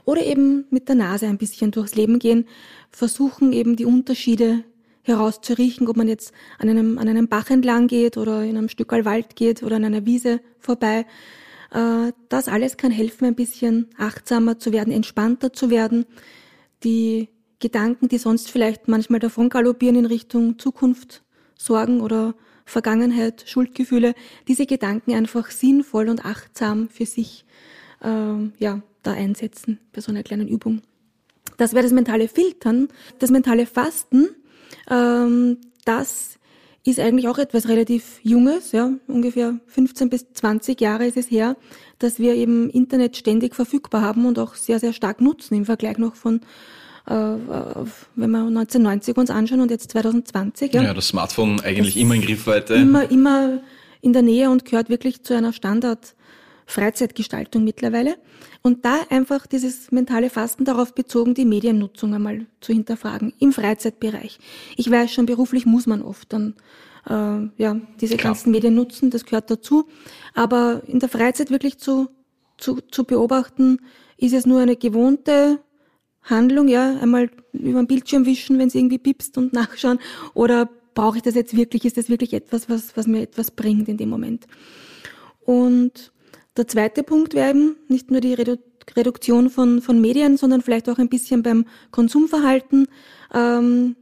Oder 0.06 0.26
eben 0.26 0.66
mit 0.70 0.90
der 0.90 0.96
Nase 0.96 1.28
ein 1.28 1.38
bisschen 1.38 1.72
durchs 1.72 1.96
Leben 1.96 2.20
gehen, 2.20 2.46
versuchen 2.92 3.54
eben 3.54 3.76
die 3.76 3.86
Unterschiede 3.86 4.64
herauszuriechen, 5.04 5.88
ob 5.88 5.98
man 5.98 6.08
jetzt 6.08 6.34
an 6.58 6.70
einem, 6.70 6.98
an 6.98 7.08
einem 7.08 7.28
Bach 7.28 7.50
entlang 7.50 7.88
geht 7.88 8.18
oder 8.18 8.44
in 8.44 8.58
einem 8.58 8.70
Stück 8.70 8.92
Wald 8.92 9.36
geht 9.36 9.64
oder 9.64 9.76
an 9.76 9.86
einer 9.86 10.06
Wiese 10.06 10.40
vorbei. 10.60 11.06
Äh, 11.72 12.14
das 12.30 12.48
alles 12.48 12.78
kann 12.78 12.92
helfen, 12.92 13.26
ein 13.26 13.36
bisschen 13.36 13.90
achtsamer 13.98 14.60
zu 14.60 14.72
werden, 14.72 14.94
entspannter 14.94 15.52
zu 15.52 15.70
werden. 15.70 16.06
Die 16.84 17.30
Gedanken, 17.60 18.08
die 18.08 18.18
sonst 18.18 18.50
vielleicht 18.50 18.88
manchmal 18.88 19.20
davon 19.20 19.50
galoppieren 19.50 19.98
in 19.98 20.06
Richtung 20.06 20.60
Zukunft, 20.60 21.24
Sorgen 21.58 22.02
oder 22.02 22.36
Vergangenheit, 22.66 23.44
Schuldgefühle, 23.46 24.16
diese 24.48 24.66
Gedanken 24.66 25.14
einfach 25.14 25.52
sinnvoll 25.52 26.10
und 26.10 26.26
achtsam 26.26 26.88
für 26.90 27.06
sich 27.06 27.46
äh, 28.02 28.50
ja, 28.58 28.82
da 29.04 29.12
einsetzen 29.12 29.80
bei 29.92 30.02
so 30.02 30.12
einer 30.12 30.24
kleinen 30.24 30.48
Übung. 30.48 30.82
Das 31.58 31.74
wäre 31.74 31.84
das 31.84 31.92
mentale 31.92 32.28
Filtern. 32.28 32.88
Das 33.20 33.30
mentale 33.30 33.66
Fasten, 33.66 34.30
ähm, 34.90 35.58
das 35.86 36.40
ist 36.86 37.00
eigentlich 37.00 37.28
auch 37.28 37.38
etwas 37.38 37.70
relativ 37.70 38.20
Junges, 38.24 38.74
ja, 38.74 38.92
ungefähr 39.08 39.60
15 39.68 40.10
bis 40.10 40.26
20 40.34 40.82
Jahre 40.82 41.06
ist 41.06 41.16
es 41.16 41.32
her, 41.32 41.56
dass 42.00 42.20
wir 42.20 42.36
eben 42.36 42.70
Internet 42.70 43.16
ständig 43.16 43.56
verfügbar 43.56 44.02
haben 44.02 44.26
und 44.26 44.38
auch 44.38 44.56
sehr, 44.56 44.80
sehr 44.80 44.92
stark 44.92 45.22
nutzen 45.22 45.56
im 45.56 45.66
Vergleich 45.66 45.98
noch 45.98 46.16
von 46.16 46.42
äh, 47.06 47.14
wenn 47.14 48.32
wir 48.32 48.40
1990 48.40 49.18
uns 49.18 49.30
anschauen 49.30 49.62
und 49.62 49.72
jetzt 49.72 49.92
2020. 49.92 50.74
Ja, 50.74 50.84
ja 50.84 50.94
das 50.94 51.10
Smartphone 51.10 51.60
eigentlich 51.62 51.96
das 51.96 52.02
immer 52.02 52.16
in 52.16 52.22
Griffweite. 52.22 52.76
Immer, 52.76 53.10
immer 53.12 53.60
in 54.02 54.14
der 54.14 54.22
Nähe 54.22 54.50
und 54.50 54.66
gehört 54.66 54.90
wirklich 54.90 55.24
zu 55.24 55.36
einer 55.36 55.54
Standard 55.54 56.16
Freizeitgestaltung 56.66 57.64
mittlerweile. 57.64 58.18
Und 58.62 58.86
da 58.86 59.02
einfach 59.10 59.46
dieses 59.46 59.92
mentale 59.92 60.30
Fasten 60.30 60.66
darauf 60.66 60.94
bezogen, 60.94 61.34
die 61.34 61.46
Mediennutzung 61.46 62.14
einmal 62.14 62.46
zu 62.62 62.74
hinterfragen 62.74 63.34
im 63.40 63.52
Freizeitbereich. 63.52 64.40
Ich 64.78 64.90
weiß 64.90 65.12
schon, 65.12 65.26
beruflich 65.26 65.66
muss 65.66 65.86
man 65.86 66.02
oft 66.02 66.32
dann 66.32 66.56
äh, 67.10 67.50
ja 67.58 67.80
diese 68.00 68.18
Klar. 68.18 68.34
ganzen 68.34 68.52
Medien 68.52 68.76
nutzen, 68.76 69.10
das 69.10 69.26
gehört 69.26 69.52
dazu. 69.52 69.88
Aber 70.34 70.82
in 70.88 71.00
der 71.00 71.10
Freizeit 71.10 71.52
wirklich 71.52 71.78
zu, 71.78 72.10
zu, 72.58 72.80
zu 72.90 73.04
beobachten, 73.04 73.80
ist 74.18 74.34
es 74.34 74.46
nur 74.46 74.62
eine 74.62 74.76
gewohnte 74.76 75.60
Handlung, 76.24 76.70
ja, 76.70 76.98
einmal 77.00 77.30
über 77.52 77.82
den 77.82 77.88
Bildschirm 77.88 78.26
wischen, 78.26 78.58
wenn 78.58 78.70
es 78.70 78.76
irgendwie 78.76 78.98
piepst 78.98 79.38
und 79.38 79.54
nachschauen, 79.54 80.00
oder 80.34 80.70
brauche 80.94 81.18
ich 81.18 81.24
das 81.24 81.36
jetzt 81.36 81.56
wirklich? 81.56 81.86
Ist 81.86 81.98
das 81.98 82.10
wirklich 82.10 82.34
etwas, 82.34 82.70
was, 82.70 82.96
was 82.96 83.08
mir 83.08 83.22
etwas 83.22 83.52
bringt 83.52 83.90
in 83.90 83.98
dem 83.98 84.10
Moment? 84.10 84.48
Und 85.42 86.13
der 86.58 86.68
zweite 86.68 87.04
Punkt 87.04 87.34
wäre 87.34 87.52
eben 87.52 87.76
nicht 87.88 88.12
nur 88.12 88.22
die 88.22 88.34
Redu 88.34 88.58
Reduktion 88.98 89.50
von, 89.50 89.82
von 89.82 90.02
Medien, 90.02 90.36
sondern 90.36 90.62
vielleicht 90.62 90.90
auch 90.90 90.98
ein 90.98 91.08
bisschen 91.08 91.42
beim 91.42 91.66
Konsumverhalten, 91.92 92.88
ähm, 93.34 93.96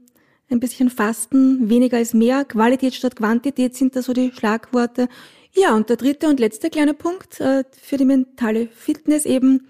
ein 0.49 0.59
bisschen 0.59 0.89
Fasten, 0.89 1.69
weniger 1.69 1.99
ist 1.99 2.15
mehr, 2.15 2.45
Qualität 2.45 2.95
statt 2.95 3.15
Quantität 3.15 3.75
sind 3.75 3.95
da 3.95 4.01
so 4.01 4.11
die 4.13 4.31
Schlagworte. 4.31 5.07
Ja, 5.53 5.75
und 5.75 5.89
der 5.89 5.97
dritte 5.97 6.27
und 6.27 6.39
letzte 6.39 6.71
kleine 6.71 6.95
Punkt 6.95 7.39
äh, 7.39 7.63
für 7.79 7.97
die 7.97 8.05
mentale 8.05 8.69
Fitness 8.73 9.25
eben 9.25 9.67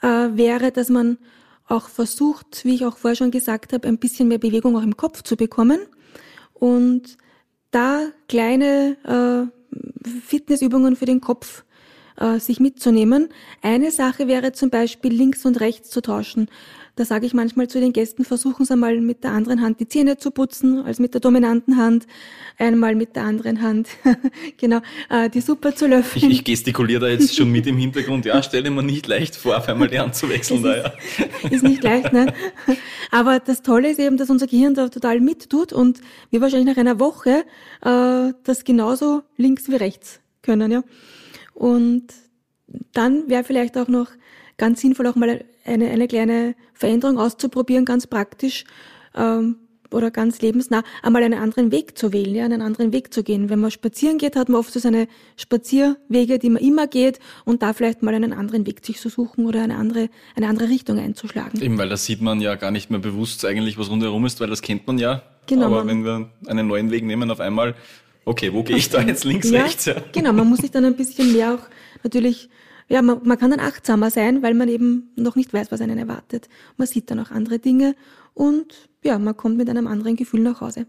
äh, 0.00 0.06
wäre, 0.06 0.72
dass 0.72 0.88
man 0.88 1.18
auch 1.66 1.88
versucht, 1.88 2.64
wie 2.64 2.74
ich 2.74 2.84
auch 2.84 2.96
vorher 2.96 3.16
schon 3.16 3.30
gesagt 3.30 3.72
habe, 3.72 3.88
ein 3.88 3.98
bisschen 3.98 4.28
mehr 4.28 4.38
Bewegung 4.38 4.76
auch 4.76 4.82
im 4.82 4.96
Kopf 4.96 5.22
zu 5.22 5.36
bekommen 5.36 5.80
und 6.52 7.16
da 7.70 8.06
kleine 8.28 8.96
äh, 9.04 10.08
Fitnessübungen 10.20 10.96
für 10.96 11.06
den 11.06 11.20
Kopf 11.20 11.63
äh, 12.16 12.38
sich 12.38 12.60
mitzunehmen. 12.60 13.28
Eine 13.62 13.90
Sache 13.90 14.28
wäre 14.28 14.52
zum 14.52 14.70
Beispiel 14.70 15.12
links 15.12 15.44
und 15.44 15.60
rechts 15.60 15.90
zu 15.90 16.00
tauschen. 16.00 16.48
Da 16.96 17.04
sage 17.04 17.26
ich 17.26 17.34
manchmal 17.34 17.66
zu 17.66 17.80
den 17.80 17.92
Gästen, 17.92 18.24
versuchen 18.24 18.64
Sie 18.64 18.76
mal 18.76 19.00
mit 19.00 19.24
der 19.24 19.32
anderen 19.32 19.62
Hand 19.62 19.80
die 19.80 19.88
Zähne 19.88 20.16
zu 20.16 20.30
putzen, 20.30 20.84
als 20.84 21.00
mit 21.00 21.12
der 21.12 21.20
dominanten 21.20 21.76
Hand, 21.76 22.06
einmal 22.56 22.94
mit 22.94 23.16
der 23.16 23.24
anderen 23.24 23.62
Hand, 23.62 23.88
genau, 24.58 24.80
äh, 25.10 25.28
die 25.28 25.40
Suppe 25.40 25.74
zu 25.74 25.88
löffeln. 25.88 26.30
Ich, 26.30 26.38
ich 26.38 26.44
gestikuliere 26.44 27.00
da 27.00 27.08
jetzt 27.08 27.34
schon 27.34 27.50
mit 27.50 27.66
im 27.66 27.76
Hintergrund. 27.78 28.26
Ja, 28.26 28.40
stelle 28.44 28.70
mir 28.70 28.84
nicht 28.84 29.08
leicht 29.08 29.34
vor, 29.34 29.56
auf 29.56 29.68
einmal 29.68 29.88
die 29.88 29.98
Hand 29.98 30.14
zu 30.14 30.28
wechseln. 30.28 30.62
da, 30.62 30.76
ja. 30.76 30.92
ist 31.50 31.64
nicht 31.64 31.82
leicht, 31.82 32.12
ne? 32.12 32.32
Aber 33.10 33.40
das 33.40 33.62
Tolle 33.62 33.90
ist 33.90 33.98
eben, 33.98 34.16
dass 34.16 34.30
unser 34.30 34.46
Gehirn 34.46 34.74
da 34.74 34.88
total 34.88 35.18
mittut 35.20 35.72
und 35.72 36.00
wir 36.30 36.40
wahrscheinlich 36.40 36.76
nach 36.76 36.80
einer 36.80 37.00
Woche 37.00 37.44
äh, 37.84 38.32
das 38.44 38.62
genauso 38.62 39.22
links 39.36 39.68
wie 39.68 39.76
rechts 39.76 40.20
können, 40.42 40.70
ja. 40.70 40.84
Und 41.54 42.08
dann 42.92 43.28
wäre 43.28 43.44
vielleicht 43.44 43.78
auch 43.78 43.88
noch 43.88 44.08
ganz 44.56 44.80
sinnvoll, 44.80 45.06
auch 45.06 45.16
mal 45.16 45.44
eine, 45.64 45.88
eine 45.88 46.08
kleine 46.08 46.54
Veränderung 46.74 47.18
auszuprobieren, 47.18 47.84
ganz 47.84 48.06
praktisch 48.06 48.64
ähm, 49.14 49.56
oder 49.90 50.10
ganz 50.10 50.40
lebensnah, 50.42 50.82
einmal 51.02 51.22
einen 51.22 51.38
anderen 51.38 51.70
Weg 51.70 51.96
zu 51.96 52.12
wählen, 52.12 52.34
ja, 52.34 52.44
einen 52.44 52.62
anderen 52.62 52.92
Weg 52.92 53.14
zu 53.14 53.22
gehen. 53.22 53.48
Wenn 53.48 53.60
man 53.60 53.70
spazieren 53.70 54.18
geht, 54.18 54.34
hat 54.34 54.48
man 54.48 54.58
oft 54.58 54.72
so 54.72 54.80
seine 54.80 55.06
Spazierwege, 55.36 56.38
die 56.38 56.50
man 56.50 56.62
immer 56.62 56.86
geht 56.86 57.20
und 57.44 57.62
da 57.62 57.72
vielleicht 57.72 58.02
mal 58.02 58.14
einen 58.14 58.32
anderen 58.32 58.66
Weg 58.66 58.84
sich 58.84 58.98
zu 58.98 59.08
suchen 59.08 59.46
oder 59.46 59.62
eine 59.62 59.76
andere, 59.76 60.08
eine 60.34 60.48
andere 60.48 60.68
Richtung 60.68 60.98
einzuschlagen. 60.98 61.62
Eben, 61.62 61.78
weil 61.78 61.88
da 61.88 61.96
sieht 61.96 62.20
man 62.20 62.40
ja 62.40 62.56
gar 62.56 62.72
nicht 62.72 62.90
mehr 62.90 63.00
bewusst 63.00 63.44
eigentlich, 63.44 63.78
was 63.78 63.88
rundherum 63.88 64.26
ist, 64.26 64.40
weil 64.40 64.50
das 64.50 64.62
kennt 64.62 64.86
man 64.86 64.98
ja. 64.98 65.22
Genau. 65.46 65.66
Aber 65.66 65.86
wenn 65.86 66.04
wir 66.04 66.30
einen 66.46 66.66
neuen 66.66 66.90
Weg 66.90 67.04
nehmen, 67.04 67.30
auf 67.30 67.40
einmal 67.40 67.74
okay, 68.24 68.52
wo 68.52 68.62
gehe 68.62 68.76
ich 68.76 68.88
da 68.88 69.00
jetzt 69.00 69.24
links, 69.24 69.50
ja, 69.50 69.62
rechts? 69.62 69.84
Ja. 69.86 69.96
Genau, 70.12 70.32
man 70.32 70.48
muss 70.48 70.60
sich 70.60 70.70
dann 70.70 70.84
ein 70.84 70.96
bisschen 70.96 71.32
mehr 71.32 71.54
auch 71.54 72.02
natürlich, 72.02 72.48
ja, 72.88 73.02
man, 73.02 73.20
man 73.24 73.38
kann 73.38 73.50
dann 73.50 73.60
achtsamer 73.60 74.10
sein, 74.10 74.42
weil 74.42 74.54
man 74.54 74.68
eben 74.68 75.10
noch 75.16 75.36
nicht 75.36 75.52
weiß, 75.52 75.72
was 75.72 75.80
einen 75.80 75.98
erwartet. 75.98 76.48
Man 76.76 76.86
sieht 76.86 77.10
dann 77.10 77.20
auch 77.20 77.30
andere 77.30 77.58
Dinge 77.58 77.94
und 78.34 78.88
ja, 79.02 79.18
man 79.18 79.36
kommt 79.36 79.56
mit 79.56 79.68
einem 79.68 79.86
anderen 79.86 80.16
Gefühl 80.16 80.40
nach 80.40 80.60
Hause. 80.60 80.86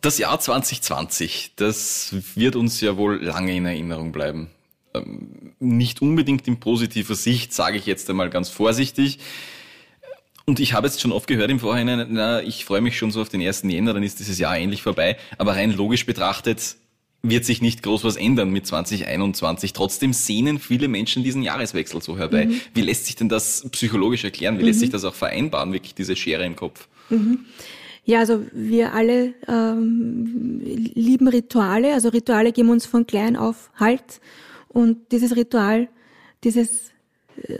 Das 0.00 0.18
Jahr 0.18 0.38
2020, 0.40 1.52
das 1.56 2.14
wird 2.34 2.56
uns 2.56 2.80
ja 2.80 2.96
wohl 2.96 3.22
lange 3.22 3.54
in 3.54 3.66
Erinnerung 3.66 4.10
bleiben. 4.10 4.50
Ähm, 4.94 5.54
nicht 5.60 6.02
unbedingt 6.02 6.48
in 6.48 6.58
positiver 6.58 7.14
Sicht, 7.14 7.52
sage 7.52 7.78
ich 7.78 7.86
jetzt 7.86 8.10
einmal 8.10 8.28
ganz 8.28 8.48
vorsichtig. 8.48 9.20
Und 10.44 10.60
ich 10.60 10.72
habe 10.72 10.86
jetzt 10.86 11.00
schon 11.00 11.12
oft 11.12 11.26
gehört 11.26 11.50
im 11.50 11.60
Vorhinein, 11.60 12.06
na, 12.10 12.42
ich 12.42 12.64
freue 12.64 12.80
mich 12.80 12.98
schon 12.98 13.10
so 13.10 13.20
auf 13.20 13.28
den 13.28 13.40
ersten 13.40 13.70
Jänner, 13.70 13.94
dann 13.94 14.02
ist 14.02 14.18
dieses 14.18 14.38
Jahr 14.38 14.56
endlich 14.58 14.82
vorbei. 14.82 15.16
Aber 15.38 15.52
rein 15.52 15.72
logisch 15.72 16.06
betrachtet 16.06 16.76
wird 17.22 17.44
sich 17.44 17.62
nicht 17.62 17.84
groß 17.84 18.02
was 18.02 18.16
ändern 18.16 18.50
mit 18.50 18.66
2021. 18.66 19.72
Trotzdem 19.72 20.12
sehnen 20.12 20.58
viele 20.58 20.88
Menschen 20.88 21.22
diesen 21.22 21.42
Jahreswechsel 21.42 22.02
so 22.02 22.18
herbei. 22.18 22.46
Mhm. 22.46 22.60
Wie 22.74 22.80
lässt 22.80 23.06
sich 23.06 23.14
denn 23.14 23.28
das 23.28 23.68
psychologisch 23.70 24.24
erklären? 24.24 24.58
Wie 24.58 24.62
mhm. 24.62 24.68
lässt 24.68 24.80
sich 24.80 24.90
das 24.90 25.04
auch 25.04 25.14
vereinbaren, 25.14 25.72
wirklich 25.72 25.94
diese 25.94 26.16
Schere 26.16 26.44
im 26.44 26.56
Kopf? 26.56 26.88
Mhm. 27.10 27.46
Ja, 28.04 28.18
also 28.18 28.44
wir 28.52 28.92
alle 28.92 29.34
ähm, 29.46 30.60
lieben 30.64 31.28
Rituale. 31.28 31.94
Also 31.94 32.08
Rituale 32.08 32.50
geben 32.50 32.70
uns 32.70 32.86
von 32.86 33.06
klein 33.06 33.36
auf 33.36 33.70
Halt. 33.76 34.20
Und 34.68 35.12
dieses 35.12 35.36
Ritual, 35.36 35.88
dieses 36.42 36.90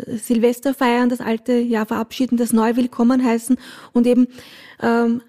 Silvester 0.09 0.75
feiern, 0.75 1.09
das 1.09 1.21
alte 1.21 1.55
Jahr 1.55 1.87
verabschieden, 1.87 2.37
das 2.37 2.53
neue 2.53 2.77
willkommen 2.77 3.25
heißen. 3.25 3.57
Und 3.93 4.07
eben 4.07 4.29
ähm, 4.81 5.23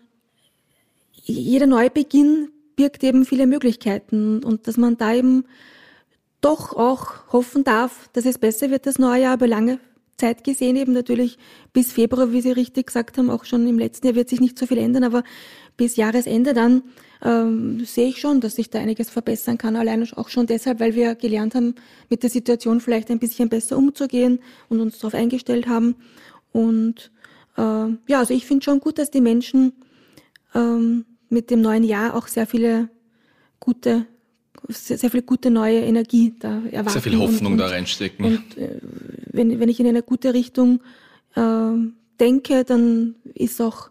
jeder 1.12 1.68
Neubeginn 1.68 2.50
birgt 2.76 3.04
eben 3.04 3.26
viele 3.26 3.48
Möglichkeiten. 3.48 4.44
Und 4.44 4.68
dass 4.68 4.78
man 4.78 4.98
da 4.98 5.14
eben 5.14 5.46
doch 6.42 6.76
auch 6.76 7.32
hoffen 7.32 7.64
darf, 7.64 8.10
dass 8.14 8.26
es 8.26 8.38
besser 8.38 8.70
wird 8.70 8.86
das 8.86 9.00
neue 9.00 9.22
Jahr 9.22 9.36
über 9.36 9.48
lange 9.48 9.80
Zeit 10.18 10.44
gesehen 10.44 10.76
eben 10.76 10.94
natürlich 10.94 11.38
bis 11.74 11.92
Februar, 11.92 12.32
wie 12.32 12.42
Sie 12.42 12.52
richtig 12.52 12.88
gesagt 12.88 13.18
haben, 13.18 13.30
auch 13.30 13.46
schon 13.46 13.68
im 13.68 13.80
letzten 13.80 14.08
Jahr 14.08 14.16
wird 14.16 14.30
sich 14.30 14.40
nicht 14.40 14.58
so 14.58 14.66
viel 14.68 14.78
ändern, 14.78 15.04
aber 15.04 15.24
bis 15.76 15.96
Jahresende 15.96 16.54
dann 16.54 16.84
ähm, 17.24 17.84
sehe 17.86 18.10
ich 18.10 18.20
schon, 18.20 18.42
dass 18.42 18.56
sich 18.56 18.70
da 18.70 18.80
einiges 18.80 19.10
verbessern 19.10 19.58
kann. 19.58 19.76
Allein 19.76 20.08
auch 20.14 20.30
schon 20.30 20.46
deshalb, 20.46 20.80
weil 20.80 20.94
wir 20.94 21.16
gelernt 21.16 21.56
haben, 21.56 21.76
mit 22.10 22.24
der 22.24 22.30
Situation 22.30 22.80
vielleicht 22.80 23.10
ein 23.10 23.20
bisschen 23.20 23.50
besser 23.50 23.78
umzugehen 23.78 24.40
und 24.70 24.82
uns 24.82 25.00
darauf 25.00 25.16
eingestellt 25.16 25.68
haben. 25.68 25.96
Und 26.52 27.12
äh, 27.58 27.62
ja, 27.62 28.20
also 28.20 28.34
ich 28.34 28.46
finde 28.46 28.64
schon 28.64 28.80
gut, 28.80 29.00
dass 29.00 29.10
die 29.10 29.22
Menschen 29.22 29.74
ähm, 30.54 31.06
mit 31.30 31.50
dem 31.50 31.62
neuen 31.62 31.84
Jahr 31.84 32.16
auch 32.16 32.28
sehr 32.28 32.46
viele 32.46 32.90
gute 33.60 34.06
sehr, 34.70 34.98
sehr 34.98 35.10
viel 35.10 35.24
gute 35.24 35.52
neue 35.52 35.80
Energie 35.80 36.34
da 36.40 36.62
erwarten. 36.72 36.90
Sehr 36.90 37.02
viel 37.02 37.18
Hoffnung 37.18 37.54
und, 37.54 37.58
da 37.58 37.68
reinstecken. 37.68 38.26
Und 38.26 38.58
äh, 38.58 38.80
wenn, 39.32 39.60
wenn 39.60 39.70
ich 39.70 39.80
in 39.80 39.88
eine 39.88 40.04
gute 40.04 40.34
Richtung 40.34 40.82
äh, 41.36 41.72
denke, 42.20 42.64
dann 42.64 43.16
ist 43.34 43.62
auch 43.62 43.90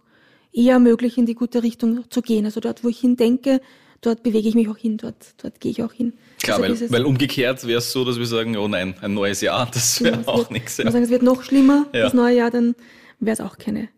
eher 0.52 0.78
möglich, 0.78 1.18
in 1.18 1.26
die 1.26 1.34
gute 1.34 1.62
Richtung 1.62 2.04
zu 2.10 2.22
gehen. 2.22 2.44
Also 2.44 2.60
dort, 2.60 2.84
wo 2.84 2.88
ich 2.88 3.00
hindenke, 3.00 3.60
dort 4.00 4.22
bewege 4.22 4.48
ich 4.48 4.54
mich 4.54 4.68
auch 4.68 4.76
hin, 4.76 4.98
dort, 4.98 5.34
dort 5.42 5.60
gehe 5.60 5.70
ich 5.70 5.82
auch 5.82 5.92
hin. 5.92 6.12
Klar, 6.42 6.60
weil, 6.60 6.90
weil 6.90 7.04
umgekehrt 7.04 7.66
wäre 7.66 7.78
es 7.78 7.92
so, 7.92 8.04
dass 8.04 8.18
wir 8.18 8.26
sagen, 8.26 8.56
oh 8.56 8.68
nein, 8.68 8.94
ein 9.00 9.14
neues 9.14 9.40
Jahr, 9.40 9.68
das 9.72 10.02
wäre 10.02 10.18
genau, 10.18 10.28
auch 10.28 10.50
nichts. 10.50 10.78
Wir 10.78 10.90
sagen, 10.90 11.04
es 11.04 11.10
wird 11.10 11.22
noch 11.22 11.42
schlimmer, 11.42 11.86
ja. 11.92 12.02
das 12.02 12.14
neue 12.14 12.36
Jahr, 12.36 12.50
dann 12.50 12.74
wäre 13.20 13.34
es 13.34 13.40
auch 13.40 13.58
keine. 13.58 13.88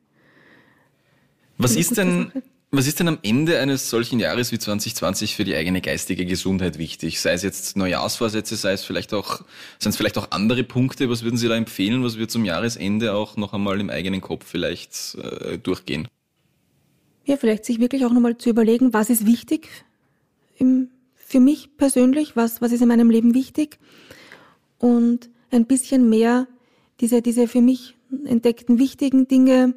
Was 1.56 1.76
ist 1.76 1.96
denn, 1.96 2.26
Sache. 2.26 2.42
Was 2.76 2.86
ist 2.86 3.00
denn 3.00 3.08
am 3.08 3.18
Ende 3.22 3.58
eines 3.58 3.90
solchen 3.90 4.20
Jahres 4.20 4.52
wie 4.52 4.58
2020 4.58 5.36
für 5.36 5.44
die 5.44 5.54
eigene 5.54 5.80
geistige 5.80 6.24
Gesundheit 6.26 6.78
wichtig? 6.78 7.20
Sei 7.20 7.32
es 7.32 7.42
jetzt 7.42 7.76
Neujahrsvorsätze, 7.76 8.56
sei 8.56 8.72
es 8.72 8.84
vielleicht 8.84 9.14
auch, 9.14 9.40
sind 9.78 9.90
es 9.90 9.96
vielleicht 9.96 10.18
auch 10.18 10.30
andere 10.30 10.64
Punkte? 10.64 11.08
Was 11.10 11.22
würden 11.22 11.36
Sie 11.36 11.48
da 11.48 11.56
empfehlen, 11.56 12.02
was 12.04 12.18
wir 12.18 12.28
zum 12.28 12.44
Jahresende 12.44 13.14
auch 13.14 13.36
noch 13.36 13.52
einmal 13.52 13.80
im 13.80 13.90
eigenen 13.90 14.20
Kopf 14.20 14.46
vielleicht 14.46 15.16
äh, 15.16 15.58
durchgehen? 15.58 16.08
Ja, 17.26 17.36
vielleicht 17.36 17.64
sich 17.64 17.80
wirklich 17.80 18.04
auch 18.04 18.12
nochmal 18.12 18.36
zu 18.36 18.50
überlegen, 18.50 18.92
was 18.92 19.10
ist 19.10 19.26
wichtig 19.26 19.68
im, 20.58 20.90
für 21.14 21.40
mich 21.40 21.76
persönlich, 21.76 22.36
was, 22.36 22.60
was 22.60 22.72
ist 22.72 22.82
in 22.82 22.88
meinem 22.88 23.10
Leben 23.10 23.34
wichtig 23.34 23.78
und 24.78 25.30
ein 25.50 25.66
bisschen 25.66 26.08
mehr 26.08 26.46
diese, 27.00 27.22
diese 27.22 27.48
für 27.48 27.60
mich 27.60 27.96
entdeckten 28.24 28.78
wichtigen 28.78 29.26
Dinge 29.26 29.74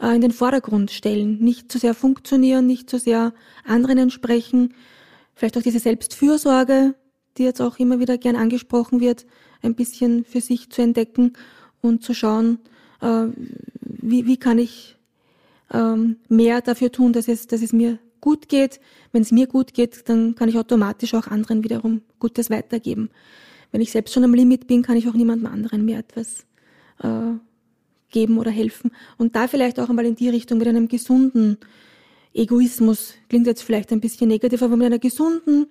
äh, 0.00 0.14
in 0.14 0.20
den 0.20 0.32
Vordergrund 0.32 0.90
stellen. 0.90 1.38
Nicht 1.38 1.70
zu 1.70 1.78
sehr 1.78 1.94
funktionieren, 1.94 2.66
nicht 2.66 2.88
zu 2.88 2.98
sehr 2.98 3.32
anderen 3.64 3.98
entsprechen. 3.98 4.74
Vielleicht 5.34 5.56
auch 5.56 5.62
diese 5.62 5.78
Selbstfürsorge, 5.78 6.94
die 7.36 7.44
jetzt 7.44 7.60
auch 7.60 7.78
immer 7.78 8.00
wieder 8.00 8.18
gern 8.18 8.36
angesprochen 8.36 9.00
wird, 9.00 9.26
ein 9.62 9.74
bisschen 9.74 10.24
für 10.24 10.40
sich 10.40 10.70
zu 10.70 10.82
entdecken 10.82 11.32
und 11.80 12.02
zu 12.02 12.14
schauen, 12.14 12.58
äh, 13.00 13.26
wie, 13.80 14.26
wie 14.26 14.36
kann 14.36 14.58
ich 14.58 14.96
ähm, 15.72 16.16
mehr 16.28 16.60
dafür 16.60 16.90
tun, 16.90 17.12
dass 17.12 17.28
es, 17.28 17.46
dass 17.46 17.62
es 17.62 17.72
mir 17.72 17.98
gut 18.20 18.48
geht. 18.48 18.80
Wenn 19.12 19.22
es 19.22 19.32
mir 19.32 19.46
gut 19.46 19.74
geht, 19.74 20.08
dann 20.08 20.34
kann 20.34 20.48
ich 20.48 20.58
automatisch 20.58 21.14
auch 21.14 21.26
anderen 21.26 21.64
wiederum 21.64 22.02
Gutes 22.18 22.50
weitergeben. 22.50 23.10
Wenn 23.70 23.80
ich 23.80 23.92
selbst 23.92 24.14
schon 24.14 24.24
am 24.24 24.34
Limit 24.34 24.66
bin, 24.66 24.82
kann 24.82 24.96
ich 24.96 25.08
auch 25.08 25.14
niemandem 25.14 25.46
anderen 25.52 25.84
mehr 25.84 25.98
etwas 25.98 26.46
äh, 27.02 27.34
geben 28.10 28.38
oder 28.38 28.50
helfen. 28.50 28.90
Und 29.16 29.36
da 29.36 29.48
vielleicht 29.48 29.78
auch 29.80 29.88
einmal 29.88 30.06
in 30.06 30.16
die 30.16 30.28
Richtung 30.28 30.58
mit 30.58 30.68
einem 30.68 30.88
gesunden 30.88 31.58
Egoismus, 32.34 33.14
klingt 33.28 33.46
jetzt 33.46 33.62
vielleicht 33.62 33.92
ein 33.92 34.00
bisschen 34.00 34.28
negativ, 34.28 34.62
aber 34.62 34.76
mit 34.76 34.86
einer 34.86 34.98
gesunden, 34.98 35.66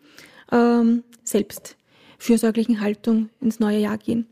ähm, 0.52 1.04
selbstfürsorglichen 1.24 2.82
Haltung 2.82 3.30
ins 3.42 3.60
neue 3.60 3.80
Jahr 3.80 3.98
gehen. 3.98 4.28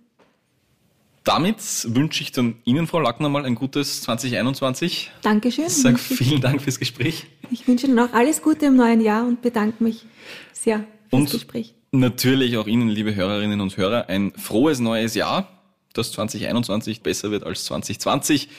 Damit 1.24 1.58
wünsche 1.88 2.22
ich 2.22 2.32
dann 2.32 2.58
Ihnen, 2.66 2.86
Frau 2.86 3.00
Lackner, 3.00 3.30
mal 3.30 3.46
ein 3.46 3.56
gutes 3.56 4.02
2021. 4.04 5.12
Dankeschön. 5.24 5.66
Ich 5.66 5.74
sage 5.74 5.98
vielen 5.98 6.40
Dank 6.40 6.62
fürs 6.62 6.78
Gespräch. 6.78 7.26
Ich 7.50 7.68
wünsche 7.68 7.88
Ihnen 7.88 7.98
auch 7.98 8.14
alles 8.14 8.44
Gute 8.44 8.68
im 8.68 8.76
neuen 8.76 9.02
Jahr 9.02 9.26
und 9.26 9.42
bedanke 9.42 9.84
mich 9.84 10.06
sehr 10.54 10.86
fürs 11.10 11.22
und 11.22 11.32
Gespräch. 11.32 11.74
Natürlich 11.92 12.58
auch 12.58 12.68
Ihnen, 12.68 12.90
liebe 12.90 13.16
Hörerinnen 13.16 13.60
und 13.60 13.76
Hörer, 13.76 14.08
ein 14.08 14.34
frohes 14.38 14.80
neues 14.80 15.16
Jahr, 15.16 15.55
dass 15.98 16.12
2021 16.12 17.02
besser 17.02 17.32
wird 17.32 17.44
als 17.44 17.66
2020. 17.66 18.50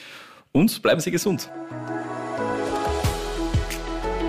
Und 0.51 0.81
bleiben 0.81 1.01
Sie 1.01 1.11
gesund. 1.11 1.49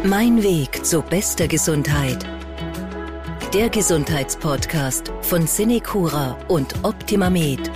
Mein 0.05 0.43
Weg 0.43 0.85
zu 0.85 1.03
bester 1.03 1.49
Gesundheit. 1.49 2.25
Der 3.53 3.69
Gesundheitspodcast 3.69 5.13
von 5.23 5.47
Cinecura 5.47 6.39
und 6.49 6.85
Optimamed. 6.85 7.71